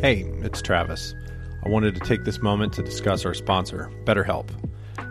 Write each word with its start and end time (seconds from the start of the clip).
Hey, 0.00 0.22
it's 0.38 0.62
Travis. 0.62 1.14
I 1.62 1.68
wanted 1.68 1.94
to 1.94 2.00
take 2.00 2.24
this 2.24 2.40
moment 2.40 2.72
to 2.72 2.82
discuss 2.82 3.26
our 3.26 3.34
sponsor, 3.34 3.92
BetterHelp. 4.06 4.48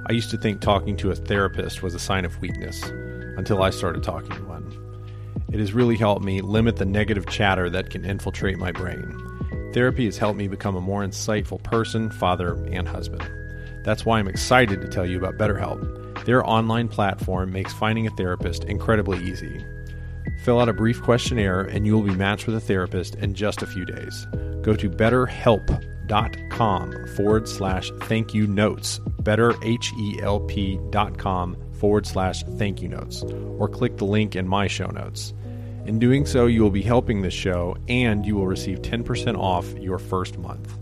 I 0.08 0.14
used 0.14 0.32
to 0.32 0.38
think 0.40 0.62
talking 0.62 0.98
to 0.98 1.12
a 1.12 1.16
therapist 1.16 1.84
was 1.84 1.94
a 1.94 2.00
sign 2.00 2.26
of 2.26 2.42
weakness 2.42 2.84
until 3.38 3.62
I 3.62 3.70
started 3.70 4.02
talking 4.02 4.32
to 4.32 4.44
one. 4.46 4.66
It 5.54 5.60
has 5.60 5.74
really 5.74 5.96
helped 5.96 6.26
me 6.26 6.42
limit 6.42 6.78
the 6.78 6.88
negative 6.88 7.28
chatter 7.28 7.70
that 7.70 7.92
can 7.92 8.04
infiltrate 8.04 8.58
my 8.58 8.72
brain. 8.72 9.16
Therapy 9.76 10.06
has 10.06 10.18
helped 10.18 10.40
me 10.40 10.48
become 10.48 10.76
a 10.76 10.82
more 10.82 11.06
insightful 11.06 11.62
person, 11.62 12.10
father, 12.10 12.56
and 12.72 12.88
husband. 12.88 13.30
That's 13.86 14.08
why 14.08 14.18
I'm 14.18 14.28
excited 14.28 14.82
to 14.82 14.88
tell 14.88 15.06
you 15.06 15.20
about 15.20 15.38
BetterHelp. 15.38 16.26
Their 16.26 16.44
online 16.44 16.88
platform 16.88 17.54
makes 17.54 17.74
finding 17.74 18.08
a 18.08 18.16
therapist 18.16 18.64
incredibly 18.64 19.24
easy. 19.24 19.64
Fill 20.44 20.60
out 20.60 20.70
a 20.70 20.74
brief 20.74 21.02
questionnaire 21.02 21.62
and 21.62 21.86
you 21.86 21.94
will 21.94 22.04
be 22.04 22.16
matched 22.16 22.48
with 22.48 22.56
a 22.56 22.62
therapist 22.62 23.16
in 23.16 23.34
just 23.34 23.62
a 23.62 23.68
few 23.68 23.84
days. 23.86 24.26
Go 24.62 24.74
to 24.76 24.90
betterhelp.com 24.90 27.08
forward 27.16 27.50
slash 27.50 27.92
thank 28.04 28.34
you 28.34 28.48
notes, 28.48 29.00
betterhelp.com 29.22 31.58
forward 31.74 32.08
slash 32.08 32.44
thank 32.58 32.82
you 32.82 32.88
notes, 32.88 33.24
or 33.58 33.68
click 33.68 33.98
the 33.98 34.06
link 34.06 34.36
in 34.36 34.48
my 34.48 34.68
show 34.68 34.88
notes. 34.88 35.34
In 35.86 36.00
doing 36.00 36.26
so, 36.26 36.46
you 36.46 36.62
will 36.62 36.72
be 36.72 36.84
helping 36.84 37.22
this 37.22 37.34
show 37.34 37.76
and 37.88 38.26
you 38.26 38.36
will 38.36 38.48
receive 38.48 38.82
10% 38.82 39.38
off 39.38 39.72
your 39.80 40.00
first 40.00 40.38
month. 40.38 40.79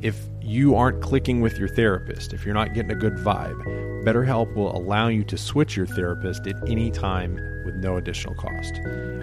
If 0.00 0.28
you 0.40 0.76
aren't 0.76 1.02
clicking 1.02 1.40
with 1.40 1.58
your 1.58 1.68
therapist, 1.68 2.32
if 2.32 2.44
you're 2.44 2.54
not 2.54 2.72
getting 2.72 2.92
a 2.92 2.94
good 2.94 3.14
vibe, 3.14 3.60
BetterHelp 4.04 4.54
will 4.54 4.74
allow 4.76 5.08
you 5.08 5.24
to 5.24 5.36
switch 5.36 5.76
your 5.76 5.86
therapist 5.86 6.46
at 6.46 6.56
any 6.68 6.90
time 6.92 7.34
with 7.64 7.74
no 7.74 7.96
additional 7.96 8.34
cost. 8.34 8.80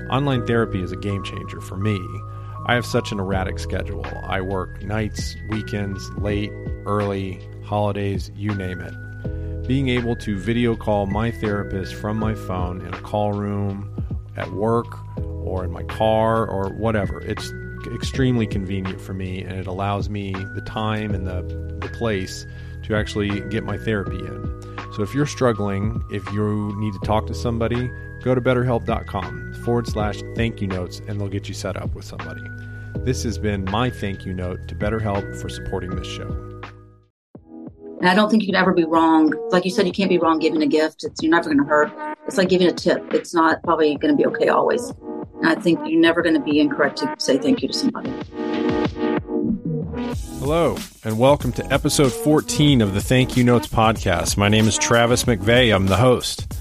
Online 0.09 0.45
therapy 0.45 0.81
is 0.81 0.91
a 0.91 0.97
game 0.97 1.23
changer 1.23 1.61
for 1.61 1.77
me. 1.77 1.97
I 2.67 2.73
have 2.73 2.85
such 2.85 3.11
an 3.11 3.19
erratic 3.19 3.57
schedule. 3.59 4.05
I 4.23 4.41
work 4.41 4.83
nights, 4.83 5.35
weekends, 5.49 6.09
late, 6.17 6.51
early, 6.85 7.39
holidays, 7.63 8.29
you 8.35 8.53
name 8.53 8.81
it. 8.81 9.67
Being 9.67 9.87
able 9.89 10.15
to 10.17 10.37
video 10.37 10.75
call 10.75 11.05
my 11.05 11.31
therapist 11.31 11.95
from 11.95 12.17
my 12.17 12.35
phone 12.35 12.81
in 12.81 12.93
a 12.93 13.01
call 13.01 13.31
room, 13.31 13.89
at 14.35 14.51
work, 14.51 14.87
or 15.17 15.63
in 15.63 15.71
my 15.71 15.83
car, 15.83 16.45
or 16.45 16.69
whatever, 16.69 17.21
it's 17.21 17.53
extremely 17.87 18.47
convenient 18.47 19.01
for 19.01 19.13
me 19.13 19.41
and 19.43 19.53
it 19.59 19.67
allows 19.67 20.09
me 20.09 20.33
the 20.53 20.61
time 20.61 21.13
and 21.13 21.27
the, 21.27 21.41
the 21.79 21.89
place 21.89 22.45
to 22.83 22.95
actually 22.95 23.41
get 23.49 23.63
my 23.63 23.77
therapy 23.77 24.17
in. 24.17 24.61
So 24.95 25.03
if 25.03 25.13
you're 25.13 25.25
struggling, 25.25 26.03
if 26.11 26.25
you 26.31 26.73
need 26.77 26.93
to 26.93 26.99
talk 26.99 27.27
to 27.27 27.33
somebody, 27.33 27.89
go 28.23 28.33
to 28.33 28.41
betterhelp.com 28.41 29.53
forward 29.65 29.87
slash 29.87 30.21
thank 30.35 30.61
you 30.61 30.67
notes 30.67 31.01
and 31.07 31.19
they'll 31.19 31.27
get 31.27 31.47
you 31.47 31.53
set 31.53 31.75
up 31.75 31.93
with 31.95 32.05
somebody. 32.05 32.43
This 33.03 33.23
has 33.23 33.37
been 33.37 33.65
my 33.65 33.89
thank 33.89 34.25
you 34.25 34.33
note 34.33 34.67
to 34.67 34.75
BetterHelp 34.75 35.39
for 35.39 35.49
supporting 35.49 35.95
this 35.95 36.07
show. 36.07 36.61
And 37.99 38.09
I 38.09 38.15
don't 38.15 38.29
think 38.29 38.43
you 38.43 38.47
can 38.47 38.55
ever 38.55 38.73
be 38.73 38.83
wrong. 38.83 39.33
Like 39.49 39.65
you 39.65 39.71
said, 39.71 39.85
you 39.85 39.93
can't 39.93 40.09
be 40.09 40.17
wrong 40.17 40.39
giving 40.39 40.61
a 40.61 40.67
gift. 40.67 41.03
It's, 41.03 41.21
you're 41.21 41.31
never 41.31 41.45
going 41.45 41.59
to 41.59 41.63
hurt. 41.63 41.91
It's 42.27 42.37
like 42.37 42.49
giving 42.49 42.67
a 42.67 42.73
tip. 42.73 43.13
It's 43.13 43.33
not 43.33 43.63
probably 43.63 43.95
going 43.97 44.15
to 44.15 44.17
be 44.17 44.25
okay 44.27 44.47
always. 44.47 44.93
I 45.43 45.55
think 45.55 45.79
you're 45.85 45.99
never 45.99 46.21
going 46.21 46.35
to 46.35 46.41
be 46.41 46.59
incorrect 46.59 46.97
to 46.97 47.15
say 47.17 47.37
thank 47.37 47.61
you 47.61 47.67
to 47.67 47.73
somebody. 47.73 48.09
Hello, 50.39 50.77
and 51.03 51.19
welcome 51.19 51.51
to 51.53 51.73
episode 51.73 52.11
14 52.11 52.81
of 52.81 52.93
the 52.93 53.01
Thank 53.01 53.35
You 53.35 53.43
Notes 53.43 53.67
podcast. 53.67 54.37
My 54.37 54.49
name 54.49 54.67
is 54.67 54.77
Travis 54.77 55.25
McVeigh. 55.25 55.75
I'm 55.75 55.87
the 55.87 55.97
host. 55.97 56.53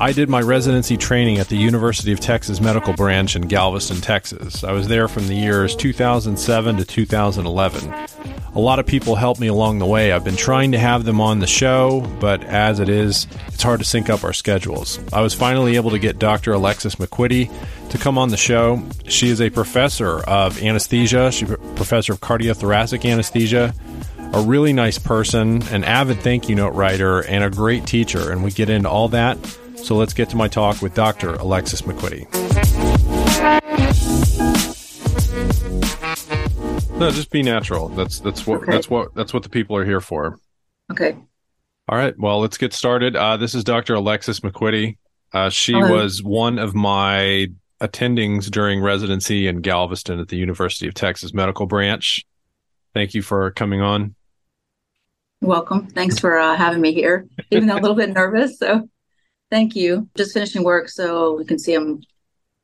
I 0.00 0.12
did 0.12 0.28
my 0.28 0.40
residency 0.40 0.96
training 0.96 1.38
at 1.38 1.48
the 1.48 1.56
University 1.56 2.12
of 2.12 2.20
Texas 2.20 2.60
Medical 2.60 2.92
Branch 2.92 3.34
in 3.34 3.42
Galveston, 3.48 4.00
Texas. 4.00 4.62
I 4.62 4.72
was 4.72 4.88
there 4.88 5.08
from 5.08 5.26
the 5.26 5.34
years 5.34 5.74
2007 5.74 6.76
to 6.76 6.84
2011. 6.84 7.94
A 8.58 8.60
lot 8.60 8.80
of 8.80 8.86
people 8.86 9.14
helped 9.14 9.38
me 9.38 9.46
along 9.46 9.78
the 9.78 9.86
way. 9.86 10.10
I've 10.10 10.24
been 10.24 10.34
trying 10.34 10.72
to 10.72 10.78
have 10.78 11.04
them 11.04 11.20
on 11.20 11.38
the 11.38 11.46
show, 11.46 12.00
but 12.18 12.42
as 12.42 12.80
it 12.80 12.88
is, 12.88 13.28
it's 13.46 13.62
hard 13.62 13.78
to 13.78 13.84
sync 13.84 14.10
up 14.10 14.24
our 14.24 14.32
schedules. 14.32 14.98
I 15.12 15.20
was 15.20 15.32
finally 15.32 15.76
able 15.76 15.90
to 15.90 15.98
get 16.00 16.18
Dr. 16.18 16.54
Alexis 16.54 16.96
McQuitty 16.96 17.48
to 17.90 17.98
come 17.98 18.18
on 18.18 18.30
the 18.30 18.36
show. 18.36 18.82
She 19.06 19.28
is 19.28 19.40
a 19.40 19.48
professor 19.48 20.24
of 20.24 20.60
anesthesia, 20.60 21.30
she's 21.30 21.48
a 21.52 21.56
professor 21.56 22.14
of 22.14 22.20
cardiothoracic 22.20 23.08
anesthesia, 23.08 23.72
a 24.32 24.40
really 24.42 24.72
nice 24.72 24.98
person, 24.98 25.62
an 25.68 25.84
avid 25.84 26.18
thank 26.18 26.48
you 26.48 26.56
note 26.56 26.74
writer, 26.74 27.20
and 27.20 27.44
a 27.44 27.50
great 27.50 27.86
teacher. 27.86 28.32
And 28.32 28.42
we 28.42 28.50
get 28.50 28.68
into 28.68 28.90
all 28.90 29.06
that 29.10 29.38
so 29.76 29.94
let's 29.94 30.14
get 30.14 30.30
to 30.30 30.36
my 30.36 30.48
talk 30.48 30.82
with 30.82 30.94
Dr. 30.94 31.34
Alexis 31.34 31.82
McQuitty. 31.82 32.47
No, 36.98 37.10
just 37.10 37.30
be 37.30 37.42
natural. 37.42 37.88
That's 37.88 38.20
that's 38.20 38.46
what 38.46 38.62
okay. 38.62 38.72
that's 38.72 38.90
what 38.90 39.14
that's 39.14 39.32
what 39.32 39.42
the 39.42 39.48
people 39.48 39.76
are 39.76 39.84
here 39.84 40.00
for. 40.00 40.38
Okay. 40.90 41.16
All 41.88 41.96
right. 41.96 42.18
Well, 42.18 42.40
let's 42.40 42.58
get 42.58 42.72
started. 42.72 43.16
Uh, 43.16 43.36
this 43.36 43.54
is 43.54 43.64
Dr. 43.64 43.94
Alexis 43.94 44.40
McQuitty. 44.40 44.98
Uh, 45.32 45.48
she 45.48 45.72
Hello. 45.72 45.94
was 45.94 46.22
one 46.22 46.58
of 46.58 46.74
my 46.74 47.48
attendings 47.80 48.50
during 48.50 48.80
residency 48.82 49.46
in 49.46 49.60
Galveston 49.60 50.18
at 50.18 50.28
the 50.28 50.36
University 50.36 50.88
of 50.88 50.94
Texas 50.94 51.32
Medical 51.32 51.66
Branch. 51.66 52.24
Thank 52.94 53.14
you 53.14 53.22
for 53.22 53.50
coming 53.52 53.80
on. 53.80 54.14
Welcome. 55.40 55.86
Thanks 55.86 56.18
for 56.18 56.38
uh, 56.38 56.56
having 56.56 56.80
me 56.80 56.92
here. 56.92 57.28
Even 57.50 57.68
though 57.68 57.76
a 57.76 57.80
little 57.80 57.96
bit 57.96 58.10
nervous, 58.10 58.58
so 58.58 58.88
Thank 59.50 59.74
you. 59.74 60.08
Just 60.16 60.34
finishing 60.34 60.62
work, 60.62 60.88
so 60.88 61.36
we 61.36 61.44
can 61.44 61.58
see 61.58 61.74
I'm 61.74 62.02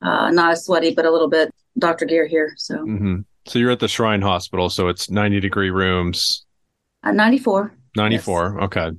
uh, 0.03 0.31
not 0.31 0.53
as 0.53 0.65
sweaty, 0.65 0.95
but 0.95 1.07
a 1.07 1.11
little 1.11 1.31
bit 1.31 1.51
Dr. 1.79 2.05
Gear 2.05 2.27
here. 2.27 2.53
So, 2.57 2.77
mm-hmm. 2.77 3.21
So 3.47 3.59
you're 3.59 3.71
at 3.71 3.81
the 3.81 3.89
Shrine 3.89 4.23
Hospital, 4.23 4.71
so 4.71 4.89
it's 4.89 5.11
90 5.11 5.41
degree 5.41 5.71
rooms. 5.71 6.45
Uh, 7.03 7.13
94. 7.13 7.75
94. 7.97 8.57
Yes. 8.59 8.65
Okay. 8.65 8.91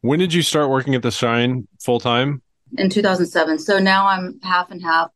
When 0.00 0.18
did 0.18 0.32
you 0.32 0.42
start 0.42 0.70
working 0.70 0.94
at 0.94 1.02
the 1.02 1.10
Shrine 1.10 1.68
full 1.80 2.00
time? 2.00 2.42
In 2.76 2.90
2007. 2.90 3.58
So 3.58 3.78
now 3.78 4.06
I'm 4.06 4.40
half 4.42 4.70
and 4.70 4.82
half, 4.82 5.10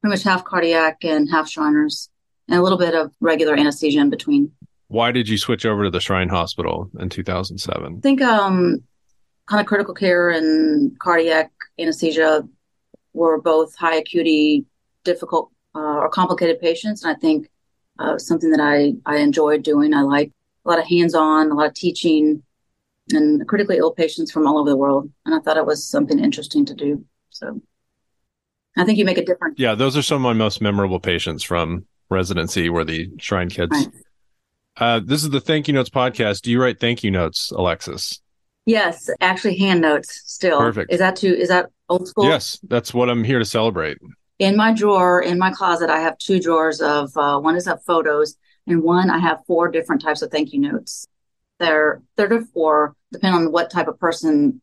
pretty 0.00 0.12
much 0.12 0.22
half 0.22 0.44
cardiac 0.44 0.98
and 1.04 1.28
half 1.30 1.48
Shriners, 1.48 2.08
and 2.48 2.58
a 2.58 2.62
little 2.62 2.78
bit 2.78 2.94
of 2.94 3.12
regular 3.20 3.54
anesthesia 3.56 4.00
in 4.00 4.10
between. 4.10 4.52
Why 4.88 5.12
did 5.12 5.28
you 5.28 5.38
switch 5.38 5.66
over 5.66 5.84
to 5.84 5.90
the 5.90 6.00
Shrine 6.00 6.28
Hospital 6.28 6.90
in 6.98 7.08
2007? 7.08 7.96
I 7.96 8.00
think 8.00 8.22
um, 8.22 8.82
kind 9.46 9.60
of 9.60 9.66
critical 9.66 9.94
care 9.94 10.30
and 10.30 10.98
cardiac 10.98 11.50
anesthesia 11.78 12.46
were 13.12 13.40
both 13.40 13.74
high 13.76 13.96
acuity, 13.96 14.64
difficult 15.04 15.50
uh, 15.74 15.78
or 15.78 16.08
complicated 16.08 16.60
patients. 16.60 17.04
And 17.04 17.14
I 17.14 17.18
think 17.18 17.48
uh, 17.98 18.18
something 18.18 18.50
that 18.50 18.60
I, 18.60 18.94
I 19.06 19.18
enjoyed 19.18 19.62
doing. 19.62 19.94
I 19.94 20.02
like 20.02 20.32
a 20.64 20.68
lot 20.68 20.78
of 20.78 20.86
hands 20.86 21.14
on, 21.14 21.50
a 21.50 21.54
lot 21.54 21.66
of 21.66 21.74
teaching, 21.74 22.42
and 23.10 23.46
critically 23.48 23.78
ill 23.78 23.92
patients 23.92 24.30
from 24.30 24.46
all 24.46 24.58
over 24.58 24.70
the 24.70 24.76
world. 24.76 25.10
And 25.24 25.34
I 25.34 25.40
thought 25.40 25.56
it 25.56 25.66
was 25.66 25.88
something 25.88 26.18
interesting 26.18 26.64
to 26.66 26.74
do. 26.74 27.04
So 27.30 27.60
I 28.76 28.84
think 28.84 28.98
you 28.98 29.04
make 29.04 29.18
a 29.18 29.24
difference. 29.24 29.56
Yeah, 29.58 29.74
those 29.74 29.96
are 29.96 30.02
some 30.02 30.16
of 30.16 30.22
my 30.22 30.32
most 30.32 30.60
memorable 30.60 31.00
patients 31.00 31.42
from 31.42 31.86
residency 32.10 32.68
were 32.68 32.84
the 32.84 33.10
Shrine 33.18 33.48
kids. 33.48 33.72
Right. 33.72 33.88
Uh, 34.76 35.00
this 35.04 35.24
is 35.24 35.30
the 35.30 35.40
Thank 35.40 35.66
You 35.66 35.74
Notes 35.74 35.90
podcast. 35.90 36.42
Do 36.42 36.52
you 36.52 36.62
write 36.62 36.78
thank 36.78 37.02
you 37.02 37.10
notes, 37.10 37.50
Alexis? 37.50 38.20
Yes, 38.64 39.10
actually 39.20 39.56
hand 39.56 39.80
notes 39.80 40.22
still. 40.26 40.58
Perfect. 40.58 40.92
Is 40.92 40.98
that 40.98 41.16
too 41.16 41.32
is 41.32 41.48
that 41.48 41.70
old 41.88 42.06
school? 42.06 42.26
Yes, 42.26 42.60
that's 42.68 42.92
what 42.92 43.08
I'm 43.08 43.24
here 43.24 43.38
to 43.38 43.44
celebrate. 43.44 43.98
In 44.38 44.56
my 44.56 44.72
drawer, 44.72 45.20
in 45.20 45.38
my 45.38 45.50
closet, 45.50 45.90
I 45.90 46.00
have 46.00 46.16
two 46.18 46.40
drawers 46.40 46.80
of 46.80 47.10
uh, 47.16 47.40
one 47.40 47.56
is 47.56 47.66
of 47.66 47.82
photos 47.82 48.36
and 48.66 48.82
one 48.82 49.10
I 49.10 49.18
have 49.18 49.44
four 49.46 49.68
different 49.68 50.02
types 50.02 50.22
of 50.22 50.30
thank 50.30 50.52
you 50.52 50.60
notes. 50.60 51.06
They're 51.58 52.02
they're 52.16 52.28
to 52.28 52.44
four, 52.44 52.94
depending 53.10 53.40
on 53.40 53.52
what 53.52 53.70
type 53.70 53.88
of 53.88 53.98
person 53.98 54.60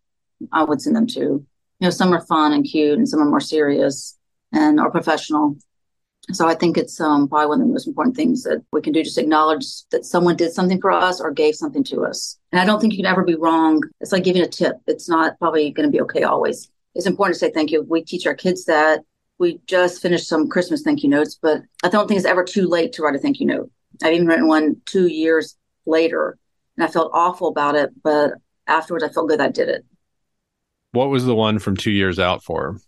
I 0.52 0.64
would 0.64 0.82
send 0.82 0.96
them 0.96 1.08
to. 1.08 1.20
You 1.20 1.48
know, 1.82 1.90
some 1.90 2.14
are 2.14 2.26
fun 2.26 2.54
and 2.54 2.64
cute 2.64 2.98
and 2.98 3.08
some 3.08 3.22
are 3.22 3.30
more 3.30 3.42
serious 3.42 4.18
and 4.54 4.80
or 4.80 4.90
professional. 4.92 5.58
So 6.32 6.48
I 6.48 6.56
think 6.56 6.78
it's 6.78 7.00
um, 7.00 7.28
probably 7.28 7.48
one 7.48 7.62
of 7.62 7.68
the 7.68 7.74
most 7.74 7.88
important 7.88 8.16
things 8.16 8.44
that 8.44 8.64
we 8.72 8.82
can 8.82 8.94
do, 8.94 9.04
just 9.04 9.18
acknowledge 9.18 9.66
that 9.92 10.06
someone 10.06 10.36
did 10.36 10.54
something 10.54 10.82
for 10.82 10.92
us 10.92 11.22
or 11.22 11.32
gave 11.32 11.54
something 11.56 11.84
to 11.86 12.04
us. 12.06 12.40
And 12.52 12.60
I 12.60 12.66
don't 12.66 12.80
think 12.80 12.94
you 12.94 12.98
can 12.98 13.06
ever 13.06 13.24
be 13.24 13.36
wrong. 13.36 13.82
It's 14.02 14.12
like 14.12 14.24
giving 14.24 14.42
a 14.42 14.48
tip. 14.48 14.78
It's 14.88 15.08
not 15.08 15.38
probably 15.38 15.70
going 15.72 15.88
to 15.88 15.92
be 15.92 16.02
okay 16.02 16.24
always. 16.24 16.72
It's 16.96 17.06
important 17.06 17.36
to 17.36 17.40
say 17.40 17.52
thank 17.52 17.72
you. 17.72 17.84
We 17.84 18.04
teach 18.04 18.26
our 18.26 18.34
kids 18.34 18.66
that. 18.66 19.02
We 19.38 19.60
just 19.68 20.02
finished 20.02 20.28
some 20.28 20.48
Christmas 20.48 20.82
thank 20.82 21.04
you 21.04 21.10
notes, 21.10 21.38
but 21.42 21.62
I 21.84 21.90
don't 21.90 22.08
think 22.08 22.18
it's 22.18 22.28
ever 22.28 22.44
too 22.44 22.68
late 22.68 22.94
to 22.94 23.04
write 23.04 23.16
a 23.16 23.20
thank 23.20 23.40
you 23.40 23.46
note. 23.46 23.70
I've 24.04 24.14
even 24.14 24.28
written 24.28 24.48
one 24.48 24.82
two 24.86 25.08
years 25.08 25.58
later 25.86 26.38
and 26.78 26.86
I 26.86 26.92
felt 26.92 27.12
awful 27.14 27.48
about 27.48 27.76
it, 27.76 27.92
but 28.04 28.34
afterwards 28.68 29.04
I 29.04 29.10
felt 29.10 29.30
good 29.30 29.42
I 29.42 29.50
did 29.50 29.70
it. 29.70 29.86
What 30.92 31.10
was 31.10 31.26
the 31.26 31.36
one 31.36 31.60
from 31.60 31.76
two 31.76 31.92
years 31.92 32.20
out 32.20 32.44
for? 32.44 32.80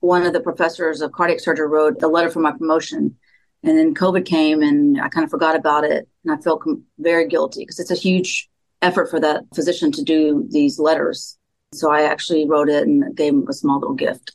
one 0.00 0.24
of 0.24 0.32
the 0.32 0.40
professors 0.40 1.00
of 1.00 1.12
cardiac 1.12 1.40
surgery 1.40 1.66
wrote 1.66 2.02
a 2.02 2.08
letter 2.08 2.30
for 2.30 2.40
my 2.40 2.52
promotion. 2.52 3.16
And 3.62 3.76
then 3.76 3.94
COVID 3.94 4.24
came 4.24 4.62
and 4.62 5.00
I 5.00 5.08
kind 5.08 5.24
of 5.24 5.30
forgot 5.30 5.56
about 5.56 5.84
it. 5.84 6.08
And 6.24 6.32
I 6.32 6.40
felt 6.40 6.62
com- 6.62 6.84
very 6.98 7.26
guilty 7.26 7.62
because 7.62 7.80
it's 7.80 7.90
a 7.90 7.96
huge 7.96 8.48
effort 8.82 9.10
for 9.10 9.18
that 9.20 9.44
physician 9.54 9.90
to 9.92 10.02
do 10.02 10.46
these 10.50 10.78
letters. 10.78 11.38
So 11.72 11.90
I 11.90 12.02
actually 12.02 12.46
wrote 12.48 12.68
it 12.68 12.86
and 12.86 13.16
gave 13.16 13.32
him 13.32 13.46
a 13.48 13.52
small 13.52 13.80
little 13.80 13.96
gift. 13.96 14.32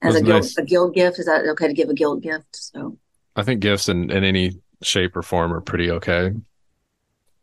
As 0.00 0.14
a 0.14 0.22
guilt, 0.22 0.42
nice. 0.42 0.56
a 0.56 0.64
guilt 0.64 0.94
gift, 0.94 1.18
is 1.18 1.26
that 1.26 1.44
okay 1.46 1.66
to 1.66 1.74
give 1.74 1.88
a 1.88 1.94
guild 1.94 2.22
gift? 2.22 2.54
So 2.54 2.98
I 3.34 3.42
think 3.42 3.60
gifts 3.60 3.88
in, 3.88 4.10
and 4.10 4.24
any 4.24 4.60
shape 4.82 5.16
or 5.16 5.22
form 5.22 5.52
are 5.52 5.60
pretty 5.60 5.90
okay. 5.90 6.32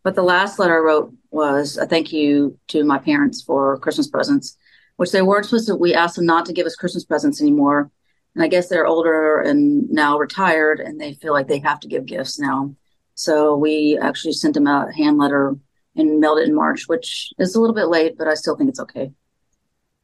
But 0.03 0.15
the 0.15 0.23
last 0.23 0.59
letter 0.59 0.75
I 0.75 0.85
wrote 0.85 1.13
was 1.31 1.77
a 1.77 1.85
thank 1.85 2.13
you 2.13 2.57
to 2.67 2.83
my 2.83 2.99
parents 2.99 3.41
for 3.41 3.77
Christmas 3.79 4.07
presents, 4.07 4.57
which 4.97 5.11
they 5.11 5.21
weren't 5.21 5.45
supposed 5.45 5.67
to. 5.67 5.75
We 5.75 5.93
asked 5.93 6.15
them 6.15 6.25
not 6.25 6.45
to 6.45 6.53
give 6.53 6.65
us 6.65 6.75
Christmas 6.75 7.03
presents 7.03 7.41
anymore. 7.41 7.91
And 8.35 8.43
I 8.43 8.47
guess 8.47 8.67
they're 8.67 8.85
older 8.85 9.39
and 9.39 9.89
now 9.89 10.17
retired 10.17 10.79
and 10.79 10.99
they 10.99 11.13
feel 11.13 11.33
like 11.33 11.47
they 11.47 11.59
have 11.59 11.79
to 11.81 11.87
give 11.87 12.05
gifts 12.05 12.39
now. 12.39 12.75
So 13.15 13.55
we 13.55 13.97
actually 14.01 14.33
sent 14.33 14.53
them 14.53 14.67
a 14.67 14.91
hand 14.95 15.17
letter 15.17 15.55
and 15.95 16.19
mailed 16.19 16.39
it 16.39 16.49
in 16.49 16.53
March, 16.53 16.83
which 16.87 17.31
is 17.39 17.55
a 17.55 17.59
little 17.59 17.75
bit 17.75 17.87
late, 17.87 18.17
but 18.17 18.27
I 18.27 18.33
still 18.33 18.57
think 18.57 18.69
it's 18.69 18.79
okay. 18.81 19.11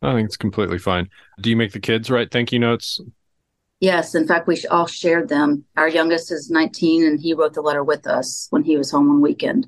I 0.02 0.14
think 0.14 0.26
it's 0.26 0.38
completely 0.38 0.80
fine. 0.80 1.10
Do 1.40 1.50
you 1.50 1.56
make 1.56 1.74
the 1.74 1.80
kids 1.80 2.10
write 2.10 2.32
thank 2.32 2.52
you 2.52 2.60
notes? 2.60 3.00
Yes. 3.80 4.14
In 4.14 4.28
fact, 4.28 4.48
we 4.48 4.64
all 4.70 4.88
shared 4.88 5.28
them. 5.28 5.66
Our 5.76 5.88
youngest 5.88 6.32
is 6.32 6.50
19 6.50 7.04
and 7.04 7.20
he 7.20 7.34
wrote 7.34 7.54
the 7.54 7.62
letter 7.62 7.84
with 7.84 8.06
us 8.08 8.48
when 8.52 8.64
he 8.64 8.78
was 8.78 8.92
home 8.92 9.10
on 9.10 9.22
weekend. 9.22 9.68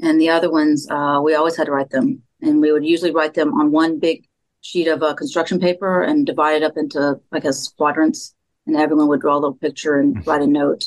And 0.00 0.20
the 0.20 0.28
other 0.28 0.50
ones, 0.50 0.88
uh, 0.90 1.20
we 1.22 1.34
always 1.34 1.56
had 1.56 1.66
to 1.66 1.72
write 1.72 1.90
them. 1.90 2.22
And 2.42 2.60
we 2.60 2.72
would 2.72 2.84
usually 2.84 3.12
write 3.12 3.34
them 3.34 3.54
on 3.54 3.70
one 3.70 4.00
big 4.00 4.26
sheet 4.60 4.88
of 4.88 5.02
uh, 5.02 5.14
construction 5.14 5.60
paper 5.60 6.02
and 6.02 6.26
divide 6.26 6.56
it 6.56 6.62
up 6.64 6.76
into, 6.76 7.20
I 7.32 7.38
guess, 7.38 7.68
quadrants. 7.68 8.34
And 8.66 8.76
everyone 8.76 9.08
would 9.08 9.20
draw 9.20 9.34
a 9.34 9.38
little 9.38 9.54
picture 9.54 9.98
and 9.98 10.16
mm-hmm. 10.16 10.28
write 10.28 10.42
a 10.42 10.46
note. 10.46 10.84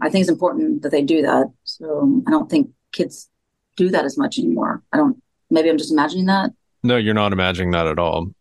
I 0.00 0.08
think 0.08 0.22
it's 0.22 0.30
important 0.30 0.82
that 0.82 0.90
they 0.90 1.02
do 1.02 1.20
that. 1.22 1.52
So 1.64 2.22
I 2.26 2.30
don't 2.30 2.50
think 2.50 2.70
kids 2.92 3.28
do 3.76 3.90
that 3.90 4.06
as 4.06 4.16
much 4.16 4.38
anymore. 4.38 4.82
I 4.92 4.96
don't, 4.96 5.22
maybe 5.50 5.68
I'm 5.68 5.76
just 5.76 5.92
imagining 5.92 6.26
that. 6.26 6.50
No, 6.82 6.96
you're 6.96 7.14
not 7.14 7.32
imagining 7.32 7.72
that 7.72 7.86
at 7.86 7.98
all. 7.98 8.32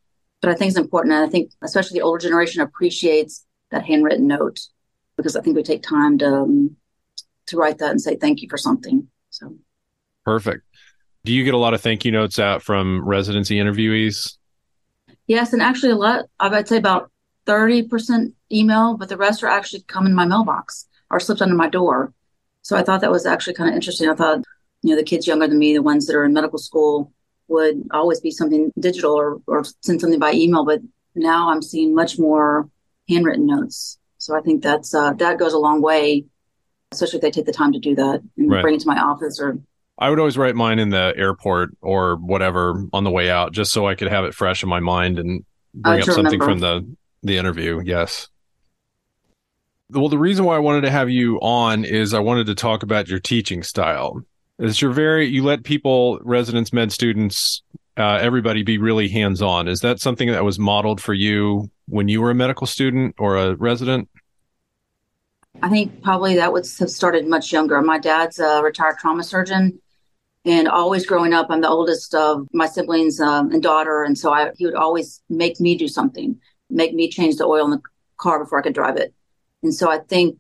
But 0.42 0.52
I 0.52 0.56
think 0.56 0.70
it's 0.70 0.80
important. 0.80 1.14
And 1.14 1.26
I 1.26 1.30
think 1.30 1.52
especially 1.62 2.00
the 2.00 2.06
older 2.06 2.20
generation 2.20 2.62
appreciates 2.62 3.46
that 3.72 3.86
handwritten 3.86 4.28
note 4.28 4.60
because 5.18 5.36
I 5.36 5.42
think 5.42 5.56
we 5.56 5.64
take 5.64 5.84
time 5.84 6.18
to, 6.20 6.28
um, 6.28 6.76
to 7.48 7.58
write 7.58 7.80
that 7.80 7.92
and 7.92 8.02
say 8.02 8.16
thank 8.16 8.42
you 8.42 8.50
for 8.50 8.58
something. 8.58 9.08
So 9.30 9.56
perfect. 10.24 10.64
Do 11.26 11.34
you 11.34 11.44
get 11.44 11.54
a 11.54 11.58
lot 11.58 11.74
of 11.74 11.82
thank 11.82 12.06
you 12.06 12.12
notes 12.12 12.40
out 12.40 12.64
from 12.64 13.06
residency 13.06 13.58
interviewees? 13.58 14.38
Yes, 15.28 15.52
and 15.52 15.62
actually 15.62 15.92
a 15.92 15.98
lot. 15.98 16.26
I 16.40 16.48
would 16.48 16.68
say 16.68 16.78
about 16.78 17.12
thirty 17.46 17.84
percent 17.84 18.34
email, 18.52 18.96
but 18.96 19.10
the 19.10 19.18
rest 19.18 19.44
are 19.44 19.48
actually 19.48 19.82
come 19.82 20.06
in 20.06 20.16
my 20.16 20.26
mailbox 20.26 20.88
or 21.12 21.20
slipped 21.20 21.42
under 21.42 21.56
my 21.56 21.68
door. 21.68 22.14
So 22.62 22.78
I 22.78 22.84
thought 22.84 23.02
that 23.02 23.12
was 23.12 23.26
actually 23.26 23.56
kind 23.56 23.70
of 23.70 23.76
interesting. 23.76 24.10
I 24.10 24.16
thought, 24.16 24.44
you 24.82 24.92
know, 24.92 24.96
the 24.96 25.04
kids 25.04 25.28
younger 25.28 25.48
than 25.48 25.60
me, 25.60 25.74
the 25.74 25.82
ones 25.82 26.08
that 26.08 26.16
are 26.16 26.24
in 26.24 26.34
medical 26.34 26.60
school, 26.60 27.12
would 27.50 27.88
always 27.92 28.20
be 28.20 28.32
something 28.32 28.72
digital 28.80 29.14
or, 29.14 29.42
or 29.48 29.64
send 29.82 30.02
something 30.02 30.20
by 30.20 30.34
email. 30.34 30.66
But 30.66 30.82
now 31.16 31.50
I'm 31.50 31.62
seeing 31.62 31.94
much 31.94 32.18
more 32.18 32.70
handwritten 33.08 33.46
notes. 33.46 33.98
So 34.18 34.38
I 34.38 34.42
think 34.42 34.64
that's 34.64 34.94
uh, 34.94 35.14
that 35.14 35.40
goes 35.40 35.54
a 35.54 35.58
long 35.58 35.82
way, 35.82 36.26
especially 36.92 37.18
if 37.18 37.22
they 37.22 37.32
take 37.32 37.46
the 37.46 37.52
time 37.54 37.74
to 37.74 37.80
do 37.80 37.96
that 37.96 38.22
and 38.38 38.52
right. 38.52 38.62
bring 38.62 38.76
it 38.76 38.82
to 38.82 38.88
my 38.88 39.00
office 39.00 39.40
or. 39.40 39.60
I 40.02 40.10
would 40.10 40.20
always 40.20 40.38
write 40.38 40.56
mine 40.56 40.80
in 40.80 40.92
the 40.92 41.14
airport 41.18 41.72
or 41.82 42.16
whatever 42.16 42.86
on 42.94 43.04
the 43.04 43.12
way 43.12 43.30
out, 43.30 43.52
just 43.52 43.74
so 43.74 43.86
I 43.86 43.96
could 43.96 44.08
have 44.08 44.24
it 44.24 44.34
fresh 44.34 44.64
in 44.64 44.70
my 44.70 44.80
mind 44.80 45.20
and 45.20 45.44
bring 45.74 46.00
uh, 46.00 46.04
up 46.04 46.06
something 46.06 46.40
remember. 46.40 46.46
from 46.46 46.60
the 46.60 46.96
the 47.24 47.38
interview. 47.38 47.82
Yes. 47.84 48.30
Well, 49.92 50.08
the 50.08 50.18
reason 50.18 50.46
why 50.46 50.56
I 50.56 50.60
wanted 50.60 50.82
to 50.82 50.92
have 50.92 51.10
you 51.10 51.38
on 51.38 51.84
is 51.84 52.14
I 52.14 52.20
wanted 52.20 52.46
to 52.48 52.56
talk 52.56 52.84
about 52.84 53.08
your 53.08 53.20
teaching 53.20 53.64
style. 53.64 54.24
Is 54.60 54.82
you're 54.82 54.92
very 54.92 55.26
you 55.26 55.44
let 55.44 55.64
people, 55.64 56.20
residents, 56.22 56.74
med 56.74 56.92
students, 56.92 57.64
uh, 57.96 58.20
everybody 58.22 58.62
be 58.62 58.78
really 58.78 59.08
hands 59.08 59.42
on. 59.42 59.70
Is 59.70 59.80
that 59.80 60.02
something 60.02 60.30
that 60.32 60.44
was 60.44 60.60
modeled 60.60 61.02
for 61.02 61.14
you 61.14 61.72
when 61.88 62.10
you 62.10 62.22
were 62.22 62.32
a 62.32 62.36
medical 62.36 62.68
student 62.68 63.16
or 63.18 63.38
a 63.38 63.56
resident? 63.56 64.10
I 65.62 65.70
think 65.70 66.04
probably 66.04 66.36
that 66.36 66.52
would 66.52 66.66
have 66.80 66.90
started 66.90 67.26
much 67.26 67.54
younger. 67.54 67.82
My 67.82 68.00
dad's 68.00 68.40
a 68.40 68.62
retired 68.62 68.98
trauma 69.00 69.24
surgeon, 69.24 69.80
and 70.44 70.68
always 70.68 71.06
growing 71.06 71.34
up, 71.34 71.48
I'm 71.50 71.62
the 71.62 71.70
oldest 71.70 72.14
of 72.14 72.48
my 72.54 72.66
siblings 72.66 73.20
um, 73.22 73.52
and 73.52 73.64
daughter, 73.64 74.04
and 74.04 74.18
so 74.18 74.34
I, 74.34 74.52
he 74.58 74.66
would 74.66 74.76
always 74.76 75.22
make 75.30 75.60
me 75.62 75.78
do 75.78 75.88
something, 75.88 76.38
make 76.70 76.94
me 76.94 77.10
change 77.10 77.38
the 77.38 77.46
oil 77.46 77.66
in 77.66 77.72
the 77.72 77.82
car 78.18 78.44
before 78.44 78.60
I 78.60 78.62
could 78.62 78.74
drive 78.74 78.98
it. 78.98 79.14
And 79.64 79.74
so 79.74 79.90
I 79.90 80.00
think 80.00 80.38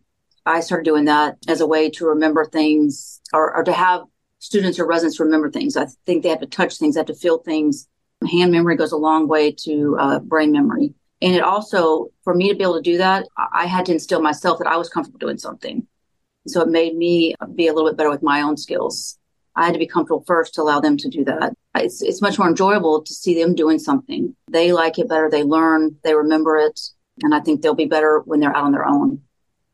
I 0.49 0.61
started 0.61 0.85
doing 0.85 1.05
that 1.05 1.37
as 1.47 1.61
a 1.61 1.67
way 1.67 1.89
to 1.91 2.05
remember 2.05 2.45
things 2.45 3.21
or, 3.33 3.55
or 3.55 3.63
to 3.63 3.73
have 3.73 4.03
students 4.39 4.79
or 4.79 4.87
residents 4.87 5.19
remember 5.19 5.49
things. 5.51 5.77
I 5.77 5.87
think 6.05 6.23
they 6.23 6.29
have 6.29 6.39
to 6.39 6.47
touch 6.47 6.77
things, 6.77 6.95
they 6.95 6.99
have 6.99 7.07
to 7.07 7.13
feel 7.13 7.39
things. 7.39 7.87
Hand 8.29 8.51
memory 8.51 8.75
goes 8.75 8.91
a 8.91 8.97
long 8.97 9.27
way 9.27 9.51
to 9.63 9.95
uh, 9.99 10.19
brain 10.19 10.51
memory. 10.51 10.93
And 11.21 11.35
it 11.35 11.43
also, 11.43 12.07
for 12.23 12.33
me 12.33 12.49
to 12.49 12.55
be 12.55 12.63
able 12.63 12.75
to 12.75 12.81
do 12.81 12.97
that, 12.97 13.27
I 13.53 13.65
had 13.65 13.85
to 13.85 13.91
instill 13.91 14.21
myself 14.21 14.59
that 14.59 14.67
I 14.67 14.77
was 14.77 14.89
comfortable 14.89 15.19
doing 15.19 15.37
something. 15.37 15.85
So 16.47 16.61
it 16.61 16.69
made 16.69 16.95
me 16.95 17.35
be 17.55 17.67
a 17.67 17.73
little 17.73 17.89
bit 17.89 17.97
better 17.97 18.09
with 18.09 18.23
my 18.23 18.41
own 18.41 18.57
skills. 18.57 19.17
I 19.55 19.65
had 19.65 19.73
to 19.73 19.79
be 19.79 19.87
comfortable 19.87 20.23
first 20.25 20.53
to 20.55 20.61
allow 20.61 20.79
them 20.79 20.95
to 20.97 21.09
do 21.09 21.25
that. 21.25 21.53
It's, 21.75 22.01
it's 22.01 22.21
much 22.21 22.39
more 22.39 22.47
enjoyable 22.47 23.01
to 23.03 23.13
see 23.13 23.41
them 23.41 23.55
doing 23.55 23.79
something. 23.79 24.35
They 24.49 24.71
like 24.71 24.99
it 24.99 25.09
better. 25.09 25.29
They 25.29 25.43
learn, 25.43 25.97
they 26.03 26.15
remember 26.15 26.57
it 26.57 26.79
and 27.23 27.35
I 27.35 27.39
think 27.39 27.61
they'll 27.61 27.75
be 27.75 27.85
better 27.85 28.19
when 28.19 28.39
they're 28.39 28.55
out 28.55 28.63
on 28.63 28.71
their 28.71 28.85
own. 28.85 29.21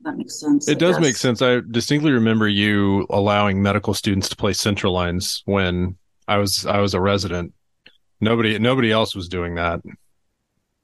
That 0.05 0.17
makes 0.17 0.39
sense. 0.39 0.67
It 0.67 0.77
I 0.77 0.79
does 0.79 0.95
guess. 0.97 1.01
make 1.01 1.15
sense. 1.15 1.41
I 1.41 1.61
distinctly 1.71 2.11
remember 2.11 2.47
you 2.47 3.07
allowing 3.09 3.61
medical 3.61 3.95
students 3.95 4.29
to 4.29 4.35
play 4.35 4.53
central 4.53 4.93
lines 4.93 5.41
when 5.45 5.97
I 6.27 6.37
was 6.37 6.65
I 6.65 6.79
was 6.79 6.93
a 6.93 7.01
resident. 7.01 7.53
Nobody 8.21 8.59
nobody 8.59 8.91
else 8.91 9.15
was 9.15 9.27
doing 9.27 9.55
that. 9.55 9.81